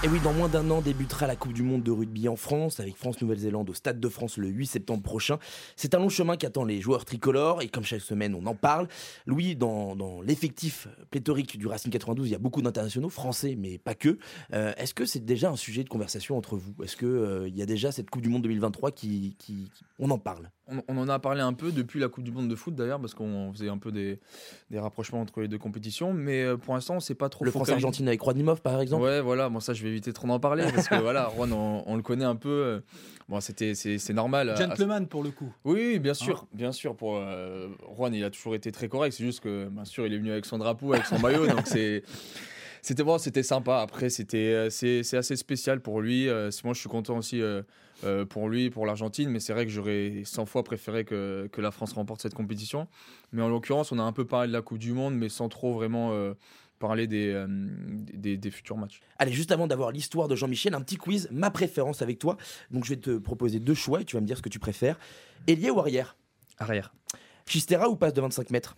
Et 0.03 0.07
oui, 0.07 0.19
dans 0.19 0.33
moins 0.33 0.49
d'un 0.49 0.69
an 0.71 0.81
débutera 0.81 1.27
la 1.27 1.35
Coupe 1.35 1.53
du 1.53 1.61
Monde 1.61 1.83
de 1.83 1.91
rugby 1.91 2.27
en 2.27 2.35
France, 2.35 2.79
avec 2.79 2.97
France-Nouvelle-Zélande 2.97 3.69
au 3.69 3.73
Stade 3.73 3.99
de 3.99 4.09
France 4.09 4.37
le 4.37 4.47
8 4.49 4.65
septembre 4.65 5.03
prochain. 5.03 5.37
C'est 5.75 5.93
un 5.93 5.99
long 5.99 6.09
chemin 6.09 6.37
qui 6.37 6.45
attend 6.45 6.65
les 6.65 6.81
joueurs 6.81 7.05
tricolores, 7.05 7.61
et 7.61 7.69
comme 7.69 7.83
chaque 7.83 8.01
semaine 8.01 8.35
on 8.35 8.45
en 8.47 8.55
parle, 8.55 8.87
Louis, 9.25 9.55
dans, 9.55 10.21
l'effectif 10.21 10.87
pléthorique 11.11 11.57
du 11.57 11.67
Racing 11.67 11.91
92, 11.91 12.27
il 12.27 12.31
y 12.31 12.35
a 12.35 12.39
beaucoup 12.39 12.61
d'internationaux, 12.61 13.09
français, 13.09 13.55
mais 13.57 13.77
pas 13.77 13.93
que. 13.93 14.17
Euh, 14.53 14.73
est-ce 14.77 14.93
que 14.93 15.05
c'est 15.05 15.23
déjà 15.23 15.49
un 15.49 15.55
sujet 15.55 15.83
de 15.83 15.89
conversation 15.89 16.35
entre 16.35 16.57
vous? 16.57 16.73
Est-ce 16.83 16.97
qu'il 16.97 17.07
euh, 17.07 17.47
y 17.49 17.61
a 17.61 17.65
déjà 17.65 17.91
cette 17.91 18.09
Coupe 18.09 18.23
du 18.23 18.29
Monde 18.29 18.41
2023 18.41 18.91
qui... 18.91 19.35
qui... 19.37 19.69
On 19.99 20.09
en 20.09 20.17
parle? 20.17 20.49
On, 20.87 20.97
en 20.97 21.09
a 21.09 21.19
parlé 21.19 21.41
un 21.41 21.53
peu 21.53 21.71
depuis 21.71 21.99
la 21.99 22.07
Coupe 22.07 22.23
du 22.23 22.31
Monde 22.31 22.47
de 22.49 22.55
foot 22.55 22.75
d'ailleurs, 22.75 22.99
parce 22.99 23.13
qu'on 23.13 23.51
faisait 23.53 23.69
un 23.69 23.77
peu 23.77 23.91
des, 23.91 24.19
rapprochements 24.73 25.21
entre 25.21 25.41
les 25.41 25.47
deux 25.47 25.57
compétitions, 25.57 26.13
mais 26.13 26.43
euh, 26.43 26.57
pour 26.57 26.73
l'instant, 26.73 26.99
c'est 26.99 27.15
pas 27.15 27.29
trop. 27.29 27.45
Le 27.45 27.51
France-Argentine 27.51 28.07
avec 28.07 28.21
Rodimov, 28.21 28.61
par 28.61 28.79
exemple 28.81 29.03
Ouais, 29.03 29.21
voilà, 29.21 29.49
bon, 29.49 29.59
ça 29.59 29.73
je 29.73 29.83
vais 29.83 29.89
éviter 29.89 30.13
trop 30.13 30.27
d'en 30.27 30.39
parler, 30.39 30.65
parce 30.73 30.87
que 30.87 30.95
voilà, 31.01 31.31
Juan, 31.35 31.51
on, 31.53 31.95
le 31.95 32.01
connaît 32.01 32.25
un 32.25 32.35
peu. 32.35 32.49
Euh, 32.49 32.79
bon, 33.29 33.39
c'était, 33.41 33.75
c'est, 33.75 34.13
normal. 34.13 34.55
Gentleman 34.57 35.07
pour 35.07 35.23
le 35.23 35.31
coup. 35.31 35.53
Oui, 35.63 35.99
bien 35.99 36.13
sûr, 36.13 36.43
hein 36.43 36.47
bien 36.53 36.71
sûr. 36.71 36.95
Pour 36.95 37.17
euh, 37.17 37.67
Juan, 37.95 38.13
il 38.13 38.23
a 38.23 38.29
toujours 38.29 38.55
été 38.55 38.71
très 38.71 38.87
correct, 38.87 39.13
c'est 39.13 39.23
juste 39.23 39.41
que, 39.41 39.67
bien 39.69 39.85
sûr, 39.85 40.05
il 40.05 40.13
est 40.13 40.17
venu 40.17 40.31
avec 40.31 40.45
son 40.45 40.57
drapeau, 40.57 40.93
avec 40.93 41.05
son 41.05 41.19
maillot, 41.19 41.47
donc 41.47 41.65
c'est 41.65 42.03
c'était 42.81 43.03
bon, 43.03 43.17
c'était 43.17 43.43
sympa. 43.43 43.79
Après, 43.79 44.09
c'était 44.09 44.69
c'est, 44.69 45.13
assez 45.13 45.35
spécial 45.35 45.81
pour 45.81 46.01
lui. 46.01 46.27
moi, 46.63 46.73
je 46.73 46.79
suis 46.79 46.89
content 46.89 47.17
aussi 47.17 47.41
euh, 48.03 48.25
pour 48.25 48.49
lui, 48.49 48.71
pour 48.71 48.85
l'Argentine. 48.85 49.29
Mais 49.29 49.39
c'est 49.39 49.53
vrai 49.53 49.65
que 49.65 49.71
j'aurais 49.71 50.23
100 50.25 50.45
fois 50.47 50.63
préféré 50.63 51.05
que, 51.05 51.47
que, 51.51 51.61
la 51.61 51.71
France 51.71 51.93
remporte 51.93 52.21
cette 52.21 52.33
compétition. 52.33 52.87
Mais 53.31 53.41
en 53.41 53.49
l'occurrence, 53.49 53.91
on 53.91 53.99
a 53.99 54.03
un 54.03 54.11
peu 54.11 54.25
parlé 54.25 54.47
de 54.47 54.53
la 54.53 54.61
Coupe 54.61 54.79
du 54.79 54.93
Monde, 54.93 55.15
mais 55.15 55.29
sans 55.29 55.49
trop 55.49 55.73
vraiment 55.73 56.11
euh, 56.11 56.33
parler 56.79 57.05
des, 57.05 57.27
euh, 57.27 57.45
des, 57.47 58.37
des, 58.37 58.51
futurs 58.51 58.77
matchs. 58.77 59.01
Allez, 59.19 59.31
juste 59.31 59.51
avant 59.51 59.67
d'avoir 59.67 59.91
l'histoire 59.91 60.27
de 60.27 60.35
Jean-Michel, 60.35 60.73
un 60.73 60.81
petit 60.81 60.97
quiz, 60.97 61.27
ma 61.31 61.51
préférence 61.51 62.01
avec 62.01 62.17
toi. 62.17 62.37
Donc 62.71 62.85
je 62.85 62.89
vais 62.89 62.99
te 62.99 63.17
proposer 63.19 63.59
deux 63.59 63.75
choix 63.75 64.01
et 64.01 64.05
tu 64.05 64.15
vas 64.15 64.21
me 64.21 64.27
dire 64.27 64.37
ce 64.37 64.41
que 64.41 64.49
tu 64.49 64.59
préfères. 64.59 64.97
Ailier 65.45 65.69
ou 65.69 65.79
arrière? 65.79 66.17
Arrière. 66.57 66.93
Chistera 67.45 67.87
ou 67.87 67.95
passe 67.95 68.13
de 68.13 68.21
25 68.21 68.49
mètres? 68.49 68.77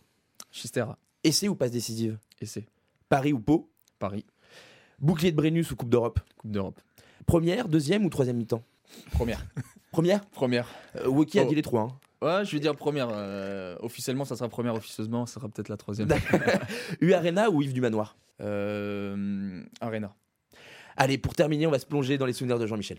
Chistera. 0.52 0.98
Essai 1.24 1.48
ou 1.48 1.56
passe 1.56 1.72
décisive? 1.72 2.18
Essai. 2.42 2.66
Paris 3.08 3.32
ou 3.32 3.40
Pau? 3.40 3.73
Paris. 4.04 4.26
Bouclier 5.00 5.32
de 5.32 5.38
Brennus 5.38 5.72
ou 5.72 5.78
Coupe 5.78 5.88
d'Europe 5.88 6.20
Coupe 6.38 6.52
d'Europe. 6.52 6.82
Première, 7.26 7.70
deuxième 7.70 8.04
ou 8.04 8.10
troisième 8.10 8.36
mi-temps 8.36 8.62
Première. 9.14 9.46
Première 9.94 10.26
Première. 10.26 10.68
Euh, 10.98 11.08
Wiki 11.08 11.40
a 11.40 11.44
oh. 11.46 11.48
dit 11.48 11.56
les 11.56 11.62
trois. 11.62 11.84
Hein. 11.84 11.98
Ouais, 12.22 12.44
je 12.44 12.52
vais 12.52 12.60
dire 12.60 12.76
première. 12.76 13.08
Euh, 13.14 13.78
officiellement, 13.80 14.26
ça 14.26 14.36
sera 14.36 14.50
première. 14.50 14.76
Officieusement, 14.76 15.26
ça 15.26 15.36
sera 15.36 15.48
peut-être 15.48 15.70
la 15.70 15.78
troisième. 15.78 16.10
U 17.00 17.14
Arena 17.14 17.50
ou 17.50 17.62
Yves 17.62 17.72
du 17.72 17.80
Manoir 17.80 18.18
euh, 18.42 19.64
Arena. 19.80 20.14
Allez, 20.98 21.18
pour 21.18 21.34
terminer, 21.34 21.66
on 21.66 21.72
va 21.72 21.80
se 21.80 21.86
plonger 21.86 22.18
dans 22.18 22.26
les 22.26 22.34
souvenirs 22.34 22.60
de 22.60 22.68
Jean-Michel. 22.68 22.98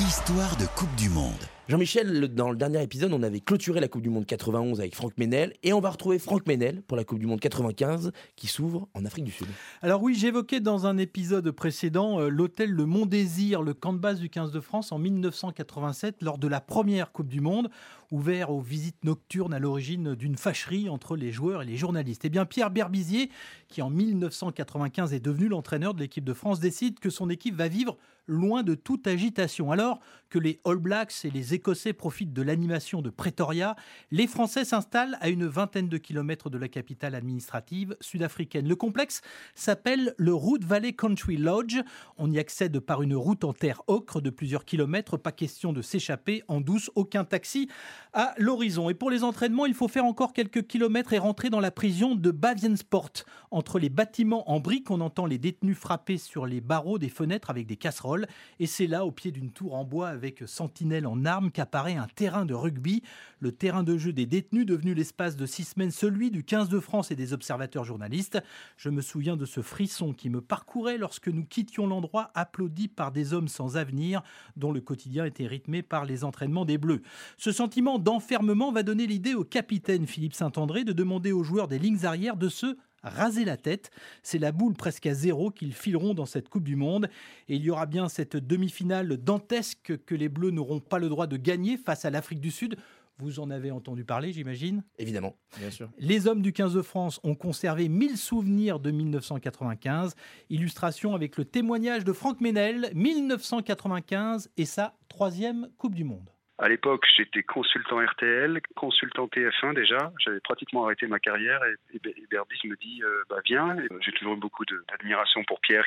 Histoire 0.00 0.56
de 0.56 0.66
Coupe 0.66 0.94
du 0.96 1.08
Monde. 1.10 1.46
Jean-Michel, 1.70 2.34
dans 2.34 2.50
le 2.50 2.56
dernier 2.56 2.82
épisode, 2.82 3.12
on 3.12 3.22
avait 3.22 3.38
clôturé 3.38 3.78
la 3.78 3.86
Coupe 3.86 4.02
du 4.02 4.10
Monde 4.10 4.26
91 4.26 4.80
avec 4.80 4.96
Franck 4.96 5.16
Ménel 5.18 5.54
et 5.62 5.72
on 5.72 5.78
va 5.78 5.90
retrouver 5.90 6.18
Franck 6.18 6.44
Ménel 6.48 6.82
pour 6.82 6.96
la 6.96 7.04
Coupe 7.04 7.20
du 7.20 7.26
Monde 7.26 7.38
95 7.38 8.10
qui 8.34 8.48
s'ouvre 8.48 8.88
en 8.92 9.04
Afrique 9.04 9.24
du 9.24 9.30
Sud. 9.30 9.46
Alors 9.80 10.02
oui, 10.02 10.16
j'évoquais 10.16 10.58
dans 10.58 10.88
un 10.88 10.98
épisode 10.98 11.48
précédent 11.52 12.18
euh, 12.18 12.28
l'hôtel 12.28 12.72
Le 12.72 12.86
Mont 12.86 13.06
Désir, 13.06 13.62
le 13.62 13.72
camp 13.72 13.92
de 13.92 14.00
base 14.00 14.18
du 14.18 14.28
15 14.28 14.50
de 14.50 14.58
France 14.58 14.90
en 14.90 14.98
1987 14.98 16.16
lors 16.22 16.38
de 16.38 16.48
la 16.48 16.60
première 16.60 17.12
Coupe 17.12 17.28
du 17.28 17.40
Monde, 17.40 17.70
ouvert 18.10 18.50
aux 18.50 18.60
visites 18.60 19.04
nocturnes 19.04 19.54
à 19.54 19.60
l'origine 19.60 20.16
d'une 20.16 20.36
fâcherie 20.36 20.88
entre 20.88 21.14
les 21.14 21.30
joueurs 21.30 21.62
et 21.62 21.66
les 21.66 21.76
journalistes. 21.76 22.24
Eh 22.24 22.30
bien 22.30 22.46
Pierre 22.46 22.72
Berbizier, 22.72 23.30
qui 23.68 23.80
en 23.80 23.90
1995 23.90 25.14
est 25.14 25.20
devenu 25.20 25.46
l'entraîneur 25.46 25.94
de 25.94 26.00
l'équipe 26.00 26.24
de 26.24 26.34
France, 26.34 26.58
décide 26.58 26.98
que 26.98 27.10
son 27.10 27.30
équipe 27.30 27.54
va 27.54 27.68
vivre 27.68 27.96
loin 28.26 28.62
de 28.62 28.74
toute 28.74 29.06
agitation. 29.06 29.72
Alors 29.72 30.00
que 30.30 30.38
les 30.38 30.60
All 30.64 30.78
Blacks 30.78 31.24
et 31.24 31.30
les 31.30 31.54
Écossais 31.60 31.92
profitent 31.92 32.32
de 32.32 32.40
l'animation 32.40 33.02
de 33.02 33.10
Pretoria, 33.10 33.76
les 34.10 34.26
Français 34.26 34.64
s'installent 34.64 35.18
à 35.20 35.28
une 35.28 35.46
vingtaine 35.46 35.90
de 35.90 35.98
kilomètres 35.98 36.48
de 36.48 36.56
la 36.56 36.68
capitale 36.68 37.14
administrative 37.14 37.98
sud-africaine. 38.00 38.66
Le 38.66 38.76
complexe 38.76 39.20
s'appelle 39.54 40.14
le 40.16 40.32
Root 40.32 40.60
Valley 40.62 40.94
Country 40.94 41.36
Lodge. 41.36 41.76
On 42.16 42.30
y 42.30 42.38
accède 42.38 42.80
par 42.80 43.02
une 43.02 43.14
route 43.14 43.44
en 43.44 43.52
terre 43.52 43.82
ocre 43.88 44.22
de 44.22 44.30
plusieurs 44.30 44.64
kilomètres. 44.64 45.18
Pas 45.18 45.32
question 45.32 45.74
de 45.74 45.82
s'échapper 45.82 46.42
en 46.48 46.62
douce, 46.62 46.90
aucun 46.94 47.24
taxi 47.24 47.68
à 48.14 48.32
l'horizon. 48.38 48.88
Et 48.88 48.94
pour 48.94 49.10
les 49.10 49.22
entraînements, 49.22 49.66
il 49.66 49.74
faut 49.74 49.88
faire 49.88 50.06
encore 50.06 50.32
quelques 50.32 50.66
kilomètres 50.66 51.12
et 51.12 51.18
rentrer 51.18 51.50
dans 51.50 51.60
la 51.60 51.70
prison 51.70 52.14
de 52.14 52.30
Baviensport. 52.30 53.12
Entre 53.50 53.78
les 53.78 53.90
bâtiments 53.90 54.50
en 54.50 54.60
briques, 54.60 54.90
on 54.90 55.02
entend 55.02 55.26
les 55.26 55.36
détenus 55.36 55.76
frapper 55.76 56.16
sur 56.16 56.46
les 56.46 56.62
barreaux 56.62 56.98
des 56.98 57.10
fenêtres 57.10 57.50
avec 57.50 57.66
des 57.66 57.76
casseroles. 57.76 58.26
Et 58.60 58.66
c'est 58.66 58.86
là, 58.86 59.04
au 59.04 59.12
pied 59.12 59.30
d'une 59.30 59.50
tour 59.50 59.74
en 59.74 59.84
bois 59.84 60.08
avec 60.08 60.42
sentinelle 60.46 61.06
en 61.06 61.26
armes, 61.26 61.49
qu'apparaît 61.50 61.96
un 61.96 62.06
terrain 62.06 62.44
de 62.44 62.54
rugby. 62.54 63.02
Le 63.40 63.52
terrain 63.52 63.82
de 63.82 63.96
jeu 63.96 64.12
des 64.12 64.26
détenus, 64.26 64.66
devenu 64.66 64.94
l'espace 64.94 65.36
de 65.36 65.46
six 65.46 65.64
semaines 65.64 65.90
celui 65.90 66.30
du 66.30 66.44
15 66.44 66.68
de 66.68 66.80
France 66.80 67.10
et 67.10 67.16
des 67.16 67.32
observateurs 67.32 67.84
journalistes. 67.84 68.42
Je 68.76 68.90
me 68.90 69.02
souviens 69.02 69.36
de 69.36 69.46
ce 69.46 69.62
frisson 69.62 70.12
qui 70.12 70.30
me 70.30 70.40
parcourait 70.40 70.98
lorsque 70.98 71.28
nous 71.28 71.44
quittions 71.44 71.86
l'endroit 71.86 72.30
applaudi 72.34 72.88
par 72.88 73.12
des 73.12 73.32
hommes 73.32 73.48
sans 73.48 73.76
avenir, 73.76 74.22
dont 74.56 74.72
le 74.72 74.80
quotidien 74.80 75.24
était 75.24 75.46
rythmé 75.46 75.82
par 75.82 76.04
les 76.04 76.24
entraînements 76.24 76.64
des 76.64 76.78
Bleus. 76.78 77.02
Ce 77.36 77.52
sentiment 77.52 77.98
d'enfermement 77.98 78.72
va 78.72 78.82
donner 78.82 79.06
l'idée 79.06 79.34
au 79.34 79.44
capitaine 79.44 80.06
Philippe 80.06 80.34
Saint-André 80.34 80.84
de 80.84 80.92
demander 80.92 81.32
aux 81.32 81.42
joueurs 81.42 81.68
des 81.68 81.78
lignes 81.78 82.04
arrières 82.04 82.36
de 82.36 82.48
se 82.48 82.76
raser 83.02 83.44
la 83.44 83.56
tête. 83.56 83.90
C'est 84.22 84.38
la 84.38 84.52
boule 84.52 84.74
presque 84.74 85.06
à 85.06 85.14
zéro 85.14 85.50
qu'ils 85.50 85.74
fileront 85.74 86.14
dans 86.14 86.26
cette 86.26 86.48
Coupe 86.48 86.64
du 86.64 86.76
Monde. 86.76 87.08
Et 87.48 87.56
il 87.56 87.62
y 87.62 87.70
aura 87.70 87.86
bien 87.86 88.08
cette 88.08 88.36
demi-finale 88.36 89.16
dantesque 89.16 89.92
que 90.04 90.14
les 90.14 90.28
Bleus 90.28 90.50
n'auront 90.50 90.80
pas 90.80 90.98
le 90.98 91.08
droit 91.08 91.26
de 91.26 91.36
gagner 91.36 91.76
face 91.76 92.04
à 92.04 92.10
l'Afrique 92.10 92.40
du 92.40 92.50
Sud. 92.50 92.76
Vous 93.20 93.38
en 93.38 93.50
avez 93.50 93.70
entendu 93.70 94.04
parler, 94.04 94.32
j'imagine? 94.32 94.82
Évidemment. 94.98 95.36
Bien 95.58 95.70
sûr. 95.70 95.90
Les 95.98 96.26
hommes 96.26 96.40
du 96.40 96.54
15 96.54 96.72
de 96.72 96.80
France 96.80 97.20
ont 97.22 97.34
conservé 97.34 97.88
1000 97.90 98.16
souvenirs 98.16 98.80
de 98.80 98.90
1995. 98.90 100.14
Illustration 100.48 101.14
avec 101.14 101.36
le 101.36 101.44
témoignage 101.44 102.04
de 102.04 102.14
Franck 102.14 102.40
Ménel, 102.40 102.90
1995 102.94 104.50
et 104.56 104.64
sa 104.64 104.96
troisième 105.08 105.68
Coupe 105.76 105.94
du 105.94 106.04
Monde. 106.04 106.30
À 106.60 106.68
l'époque, 106.68 107.06
j'étais 107.16 107.42
consultant 107.42 108.04
RTL, 108.04 108.60
consultant 108.76 109.26
TF1 109.28 109.72
déjà. 109.74 110.12
J'avais 110.18 110.40
pratiquement 110.40 110.84
arrêté 110.84 111.06
ma 111.06 111.18
carrière 111.18 111.60
et, 111.64 111.96
et 111.96 112.26
Berbis 112.30 112.60
me 112.64 112.76
dit 112.76 113.02
euh, 113.02 113.22
bah 113.30 113.38
viens. 113.46 113.76
J'ai 114.00 114.12
toujours 114.12 114.34
eu 114.34 114.38
beaucoup 114.38 114.66
d'admiration 114.66 115.42
pour 115.44 115.60
Pierre 115.60 115.86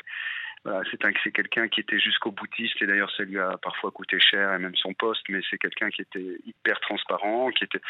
c'est 1.22 1.32
quelqu'un 1.32 1.68
qui 1.68 1.80
était 1.80 1.98
jusqu'au 1.98 2.30
boutiste 2.30 2.80
et 2.80 2.86
d'ailleurs 2.86 3.10
ça 3.16 3.24
lui 3.24 3.38
a 3.38 3.58
parfois 3.58 3.90
coûté 3.90 4.18
cher 4.18 4.52
et 4.54 4.58
même 4.58 4.74
son 4.76 4.94
poste, 4.94 5.22
mais 5.28 5.40
c'est 5.50 5.58
quelqu'un 5.58 5.90
qui 5.90 6.02
était 6.02 6.38
hyper 6.46 6.80
transparent, 6.80 7.50
qui 7.50 7.64
était 7.64 7.80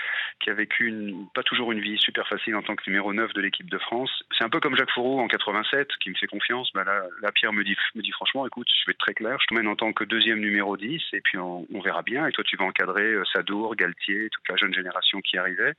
qui 0.40 0.50
a 0.50 0.54
vécu 0.54 0.88
une, 0.88 1.28
pas 1.34 1.42
toujours 1.42 1.70
une 1.72 1.80
vie 1.80 1.98
super 1.98 2.26
facile 2.26 2.56
en 2.56 2.62
tant 2.62 2.74
que 2.74 2.82
numéro 2.88 3.12
9 3.12 3.32
de 3.32 3.40
l'équipe 3.40 3.70
de 3.70 3.78
France. 3.78 4.10
C'est 4.36 4.44
un 4.44 4.48
peu 4.48 4.60
comme 4.60 4.76
Jacques 4.76 4.90
Fourreau 4.90 5.20
en 5.20 5.28
87 5.28 5.88
qui 6.00 6.10
me 6.10 6.14
fait 6.14 6.26
confiance. 6.26 6.70
Bah 6.74 6.84
là, 6.84 7.32
Pierre 7.32 7.52
me 7.52 7.62
dit 7.62 7.76
me 7.94 8.02
dit 8.02 8.12
franchement, 8.12 8.46
écoute, 8.46 8.68
je 8.68 8.86
vais 8.86 8.92
être 8.92 8.98
très 8.98 9.14
clair, 9.14 9.38
je 9.40 9.46
te 9.46 9.54
mène 9.54 9.68
en 9.68 9.76
tant 9.76 9.92
que 9.92 10.04
deuxième 10.04 10.40
numéro 10.40 10.76
10 10.76 11.00
et 11.12 11.20
puis 11.20 11.38
on, 11.38 11.66
on 11.72 11.80
verra 11.80 12.02
bien 12.02 12.26
et 12.26 12.32
toi 12.32 12.42
tu 12.44 12.56
vas 12.56 12.64
encadrer 12.75 13.12
euh, 13.12 13.25
Sadour, 13.33 13.76
Galtier, 13.76 14.28
toute 14.31 14.49
la 14.49 14.57
jeune 14.57 14.75
génération 14.75 15.21
qui 15.21 15.38
arrivait. 15.38 15.75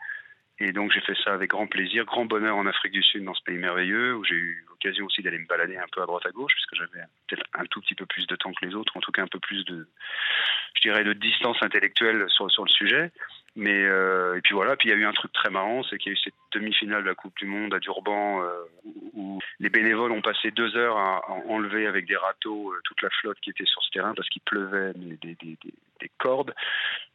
Et 0.60 0.72
donc 0.72 0.92
j'ai 0.94 1.02
fait 1.02 1.18
ça 1.24 1.34
avec 1.34 1.50
grand 1.50 1.68
plaisir, 1.68 2.06
grand 2.06 2.26
bonheur 2.26 2.56
en 2.56 2.66
Afrique 2.66 2.94
du 2.94 3.04
Sud, 3.04 3.26
dans 3.26 3.34
ce 3.34 3.44
pays 3.44 3.58
merveilleux, 3.58 4.16
où 4.16 4.24
j'ai 4.24 4.36
eu 4.36 4.64
l'occasion 4.70 5.06
aussi 5.06 5.22
d'aller 5.22 5.40
me 5.40 5.48
balader 5.48 5.76
un 5.76 5.88
peu 5.92 6.02
à 6.02 6.06
droite 6.06 6.26
à 6.26 6.32
gauche, 6.32 6.54
puisque 6.54 6.76
j'avais 6.76 7.06
peut-être 7.28 7.46
un 7.54 7.66
tout 7.66 7.82
petit 7.82 7.96
peu 7.96 8.06
plus 8.06 8.26
de 8.26 8.38
temps 8.38 8.54
que 8.54 8.66
les 8.66 8.74
autres, 8.74 8.96
en 8.96 9.02
tout 9.02 9.12
cas 9.12 9.24
un 9.24 9.28
peu 9.28 9.40
plus 9.40 9.66
de, 9.66 9.86
je 10.76 10.82
dirais, 10.82 11.04
de 11.04 11.12
distance 11.12 11.58
intellectuelle 11.62 12.26
sur, 12.30 12.50
sur 12.50 12.64
le 12.64 12.70
sujet. 12.70 13.12
Mais 13.58 13.84
euh, 13.84 14.38
et 14.38 14.42
puis 14.42 14.54
voilà, 14.54 14.78
puis 14.78 14.90
il 14.90 14.92
y 14.92 14.96
a 14.96 14.98
eu 14.98 15.06
un 15.06 15.14
truc 15.14 15.32
très 15.34 15.50
marrant, 15.50 15.84
c'est 15.84 15.98
qu'il 15.98 16.12
y 16.12 16.16
a 16.16 16.18
eu 16.18 16.22
cette 16.22 16.34
demi-finale 16.54 17.04
de 17.04 17.10
la 17.10 17.16
Coupe 17.16 17.36
du 17.38 17.46
Monde 17.46 17.74
à 17.74 17.80
Durban 17.80 18.42
euh, 18.42 18.64
où, 19.14 19.40
les 19.60 19.70
bénévoles 19.70 20.12
ont 20.12 20.22
passé 20.22 20.52
deux 20.52 20.76
heures 20.78 20.98
à, 20.98 21.30
enlever 21.48 21.88
avec 21.88 22.06
des 22.06 22.18
râteaux 22.18 22.74
toute 22.84 23.02
la 23.02 23.10
flotte 23.10 23.40
qui 23.42 23.50
était 23.50 23.66
sur 23.66 23.82
ce 23.84 23.92
terrain 23.92 24.14
parce 24.14 24.28
qu'il 24.30 24.42
pleuvait 24.42 24.94
des, 26.02 26.12
cordes. 26.18 26.54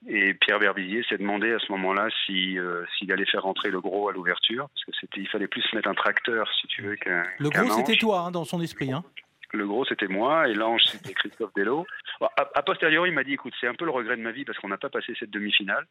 Et 0.09 0.35
Pierre 0.35 0.59
Berbillier 0.59 1.03
s'est 1.09 1.19
demandé 1.19 1.53
à 1.53 1.59
ce 1.59 1.71
moment-là 1.73 2.09
si 2.25 2.57
s'il 2.97 3.13
allait 3.13 3.27
faire 3.27 3.43
rentrer 3.43 3.71
le 3.71 3.81
gros 3.81 4.09
à 4.09 4.13
l'ouverture 4.13 4.69
parce 4.69 4.85
que 4.85 4.93
c'était 5.01 5.21
il 5.21 5.29
fallait 5.29 5.47
plus 5.47 5.63
mettre 5.75 5.89
un 5.89 5.95
tracteur 5.95 6.49
si 6.61 6.67
tu 6.69 6.83
veux 6.83 6.97
qu'un 6.97 7.25
le 7.39 7.51
gros 7.51 7.71
c'était 7.71 7.97
toi 7.97 8.21
hein, 8.21 8.31
dans 8.31 8.45
son 8.45 8.63
esprit 8.63 8.93
hein. 8.93 9.05
Le 9.53 9.67
gros, 9.67 9.85
c'était 9.85 10.07
moi, 10.07 10.49
et 10.49 10.55
l'ange, 10.55 10.83
c'était 10.85 11.13
Christophe 11.15 11.53
Dello. 11.55 11.87
A, 12.21 12.63
posteriori, 12.63 13.11
il 13.11 13.15
m'a 13.15 13.25
dit, 13.25 13.33
écoute, 13.33 13.55
c'est 13.61 13.67
un 13.67 13.75
peu 13.75 13.85
le 13.85 13.91
regret 13.91 14.17
de 14.17 14.23
ma 14.23 14.31
vie 14.31 14.45
parce 14.45 14.59
qu'on 14.59 14.69
n'a 14.69 14.79
pas 14.79 14.91
passé 14.91 15.15
cette 15.19 15.31
demi-finale. 15.31 15.87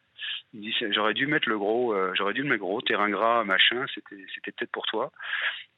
Il 0.53 0.61
dit, 0.61 0.75
j'aurais 0.91 1.13
dû 1.13 1.27
mettre 1.27 1.49
le 1.49 1.57
gros, 1.57 1.93
euh, 1.93 2.11
j'aurais 2.15 2.33
dû 2.33 2.43
le 2.43 2.49
mettre 2.49 2.61
gros, 2.61 2.81
terrain 2.81 3.09
gras, 3.09 3.43
machin, 3.43 3.85
c'était, 3.93 4.51
peut-être 4.51 4.71
pour 4.71 4.85
toi. 4.85 5.11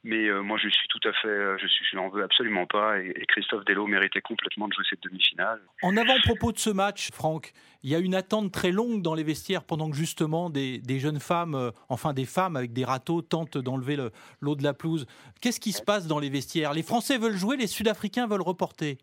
Mais 0.03 0.27
euh, 0.27 0.41
moi, 0.41 0.57
je 0.61 0.69
suis 0.69 0.87
tout 0.89 1.07
à 1.07 1.13
fait, 1.13 1.27
euh, 1.27 1.57
je 1.57 1.95
n'en 1.95 2.09
veux 2.09 2.23
absolument 2.23 2.65
pas. 2.65 2.99
Et, 2.99 3.13
Christophe 3.27 3.65
Dello 3.65 3.87
méritait 3.87 4.21
complètement 4.21 4.67
de 4.67 4.73
jouer 4.73 4.85
cette 4.89 5.03
demi-finale. 5.03 5.61
En 5.83 5.95
avant-propos 5.95 6.51
de 6.51 6.59
ce 6.59 6.69
match, 6.69 7.11
Franck, 7.11 7.53
il 7.83 7.89
y 7.89 7.95
a 7.95 7.99
une 7.99 8.15
attente 8.15 8.51
très 8.51 8.71
longue 8.71 9.01
dans 9.01 9.15
les 9.15 9.23
vestiaires 9.23 9.63
pendant 9.63 9.89
que 9.89 9.95
justement 9.95 10.49
des, 10.49 10.81
jeunes 10.99 11.19
femmes, 11.19 11.71
enfin 11.89 12.13
des 12.13 12.25
femmes 12.25 12.55
avec 12.55 12.73
des 12.73 12.85
râteaux, 12.85 13.21
tentent 13.21 13.57
d'enlever 13.57 13.97
l'eau 14.39 14.55
de 14.55 14.63
la 14.63 14.73
pelouse. 14.73 15.05
Qu'est-ce 15.41 15.59
qui 15.59 15.71
se 15.71 15.81
passe 15.81 16.07
dans 16.07 16.19
les 16.19 16.29
vestiaires? 16.29 16.73
Les 16.73 16.83
Français 16.83 17.17
veulent 17.17 17.37
jouer, 17.37 17.57
les 17.57 17.67
Sud-Africains 17.67 18.27
veulent 18.27 18.41
reporter. 18.41 18.97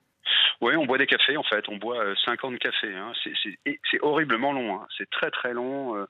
Oui, 0.60 0.74
on 0.76 0.86
boit 0.86 0.98
des 0.98 1.06
cafés 1.06 1.36
en 1.36 1.42
fait. 1.44 1.68
On 1.68 1.76
boit 1.76 2.02
50 2.24 2.52
euh, 2.52 2.56
cafés. 2.58 2.94
Hein. 2.94 3.12
C'est 3.24 4.02
horriblement 4.02 4.52
long. 4.52 4.74
Hein. 4.76 4.86
C'est 4.96 5.08
très 5.10 5.30
très 5.30 5.52
long. 5.52 5.96
Euh, 5.96 6.06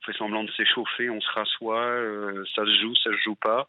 on 0.00 0.04
fait 0.04 0.18
semblant 0.18 0.42
de 0.42 0.50
s'échauffer, 0.52 1.10
on 1.10 1.20
se 1.20 1.30
rassoit, 1.32 1.84
euh, 1.84 2.44
ça 2.56 2.64
se 2.64 2.80
joue, 2.80 2.94
ça 2.96 3.10
se 3.10 3.18
joue 3.18 3.36
pas. 3.36 3.68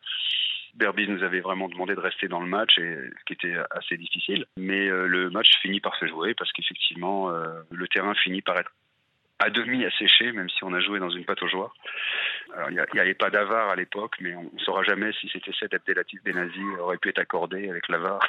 Berbis 0.75 1.07
nous 1.07 1.23
avait 1.23 1.41
vraiment 1.41 1.69
demandé 1.69 1.95
de 1.95 1.99
rester 1.99 2.27
dans 2.27 2.39
le 2.39 2.47
match, 2.47 2.77
et, 2.77 2.95
ce 3.19 3.23
qui 3.25 3.33
était 3.33 3.55
assez 3.71 3.97
difficile. 3.97 4.45
Mais 4.57 4.87
le 4.87 5.29
match 5.29 5.49
finit 5.61 5.79
par 5.79 5.95
se 5.97 6.07
jouer 6.07 6.33
parce 6.33 6.51
qu'effectivement, 6.51 7.29
le 7.29 7.87
terrain 7.87 8.13
finit 8.15 8.41
par 8.41 8.57
être 8.57 8.71
à 9.39 9.49
demi 9.49 9.83
asséché, 9.83 10.31
même 10.31 10.49
si 10.49 10.63
on 10.63 10.73
a 10.73 10.79
joué 10.79 10.99
dans 10.99 11.09
une 11.09 11.25
pâte 11.25 11.41
aux 11.43 11.47
joie. 11.47 11.73
Il 12.69 12.85
n'y 12.93 12.99
avait 12.99 13.13
pas 13.13 13.29
d'avare 13.29 13.69
à 13.69 13.75
l'époque, 13.75 14.15
mais 14.21 14.35
on 14.35 14.49
ne 14.53 14.59
saura 14.59 14.83
jamais 14.83 15.11
si 15.13 15.27
cet 15.29 15.47
essai 15.47 15.67
d'Abdelatif 15.67 16.23
Benazi 16.23 16.63
aurait 16.79 16.97
pu 16.97 17.09
être 17.09 17.19
accordé 17.19 17.69
avec 17.69 17.87
l'avare. 17.89 18.21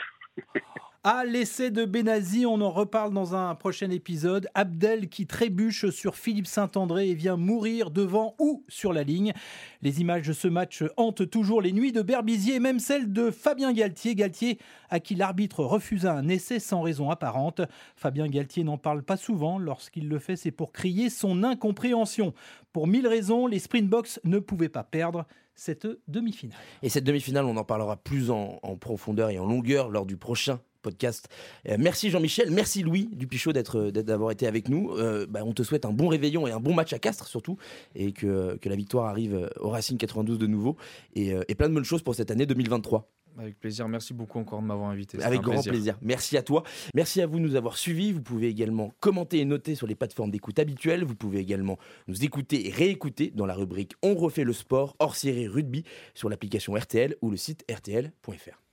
À 1.07 1.27
l'essai 1.27 1.71
de 1.71 1.85
Benazi, 1.85 2.47
on 2.47 2.63
en 2.63 2.71
reparle 2.71 3.13
dans 3.13 3.35
un 3.35 3.55
prochain 3.55 3.91
épisode. 3.91 4.49
Abdel 4.55 5.11
qui 5.11 5.27
trébuche 5.27 5.91
sur 5.91 6.17
Philippe 6.17 6.47
Saint-André 6.47 7.11
et 7.11 7.15
vient 7.15 7.37
mourir 7.37 7.91
devant 7.91 8.35
ou 8.39 8.65
sur 8.69 8.95
la 8.95 9.03
ligne. 9.03 9.35
Les 9.83 10.01
images 10.01 10.27
de 10.27 10.33
ce 10.33 10.49
match 10.49 10.83
hantent 10.97 11.29
toujours 11.29 11.61
les 11.61 11.73
nuits 11.73 11.93
de 11.93 12.01
Berbizier 12.01 12.55
et 12.55 12.59
même 12.59 12.79
celles 12.79 13.13
de 13.13 13.31
Fabien 13.31 13.75
Galtier. 13.75 14.15
Galtier 14.15 14.59
à 14.89 14.99
qui 14.99 15.15
l'arbitre 15.15 15.63
refusa 15.63 16.15
un 16.15 16.27
essai 16.29 16.59
sans 16.59 16.81
raison 16.81 17.11
apparente. 17.11 17.61
Fabien 17.97 18.27
Galtier 18.27 18.65
n'en 18.65 18.79
parle 18.79 19.03
pas 19.03 19.19
souvent. 19.19 19.59
Lorsqu'il 19.59 20.09
le 20.09 20.19
fait, 20.19 20.37
c'est 20.37 20.53
pour 20.53 20.73
crier 20.73 21.11
son 21.11 21.45
incompréhension. 21.45 22.33
Pour 22.73 22.87
mille 22.87 23.07
raisons, 23.07 23.47
les 23.47 23.59
Springboks 23.59 24.21
ne 24.25 24.39
pouvaient 24.39 24.71
pas 24.71 24.85
perdre 24.85 25.27
cette 25.55 25.87
demi-finale. 26.09 26.59
Et 26.83 26.89
cette 26.89 27.05
demi-finale, 27.05 27.45
on 27.45 27.57
en 27.57 27.65
parlera 27.65 27.97
plus 27.97 28.31
en, 28.31 28.59
profondeur 28.81 29.31
et 29.31 29.39
en 29.39 29.47
longueur 29.47 29.89
lors 29.89 30.07
du 30.07 30.17
prochain 30.17 30.61
podcast. 30.83 31.29
Euh, 31.69 31.77
merci 31.79 32.11
Jean-Michel, 32.11 32.51
merci 32.51 32.83
Louis 32.83 33.09
Dupichot 33.13 33.53
d'être 33.53 33.91
d'avoir 33.91 34.33
été 34.33 34.47
avec 34.47 34.69
nous. 34.69 34.91
Euh, 34.93 35.27
bah, 35.27 35.41
on 35.45 35.53
te 35.53 35.63
souhaite 35.63 35.87
un 35.87 35.93
bon 35.93 36.09
réveillon 36.09 36.47
et 36.47 36.51
un 36.51 36.61
bon 36.61 36.75
match 36.75 36.93
à 36.93 36.99
Castres 36.99 37.27
surtout, 37.27 37.57
et 37.95 38.13
que, 38.13 38.59
que 38.61 38.69
la 38.69 38.77
victoire 38.77 39.07
arrive 39.07 39.51
au 39.61 39.71
Racing 39.71 39.97
92 39.97 40.39
de 40.39 40.47
nouveau, 40.47 40.77
et, 41.15 41.33
euh, 41.33 41.43
et 41.49 41.55
plein 41.55 41.69
de 41.69 41.75
bonnes 41.75 41.85
choses 41.85 42.03
pour 42.03 42.15
cette 42.15 42.31
année 42.31 42.45
2023. 42.45 43.09
Avec 43.39 43.59
plaisir. 43.59 43.89
Merci 43.89 44.15
beaucoup 44.15 44.39
encore 44.39 44.63
de 44.63 44.67
m'avoir 44.67 44.91
invité. 44.91 45.23
Avec 45.23 45.41
grand 45.41 45.63
plaisir. 45.63 45.99
Merci 46.03 46.37
à 46.37 46.43
toi. 46.43 46.63
Merci 46.95 47.21
à 47.21 47.27
vous 47.27 47.39
de 47.39 47.45
nous 47.45 47.57
avoir 47.57 47.77
suivis. 47.77 48.13
Vous 48.13 48.23
pouvez 48.23 48.49
également 48.49 48.93
commenter 49.01 49.41
et 49.41 49.45
noter 49.45 49.75
sur 49.75 49.87
les 49.87 49.95
plateformes 49.95 50.31
d'écoute 50.31 50.59
habituelles. 50.59 51.05
Vous 51.05 51.17
pouvez 51.17 51.39
également 51.39 51.79
nous 52.09 52.25
écouter 52.25 52.69
et 52.69 52.71
réécouter 52.71 53.33
dans 53.35 53.47
la 53.47 53.55
rubrique 53.55 53.93
On 54.03 54.15
refait 54.15 54.45
le 54.45 54.53
sport 54.53 54.97
hors 54.99 55.17
série 55.17 55.49
rugby 55.49 55.85
sur 56.15 56.29
l'application 56.29 56.75
RTL 56.75 57.17
ou 57.23 57.31
le 57.31 57.37
site 57.37 57.65
rtl.fr. 57.71 58.64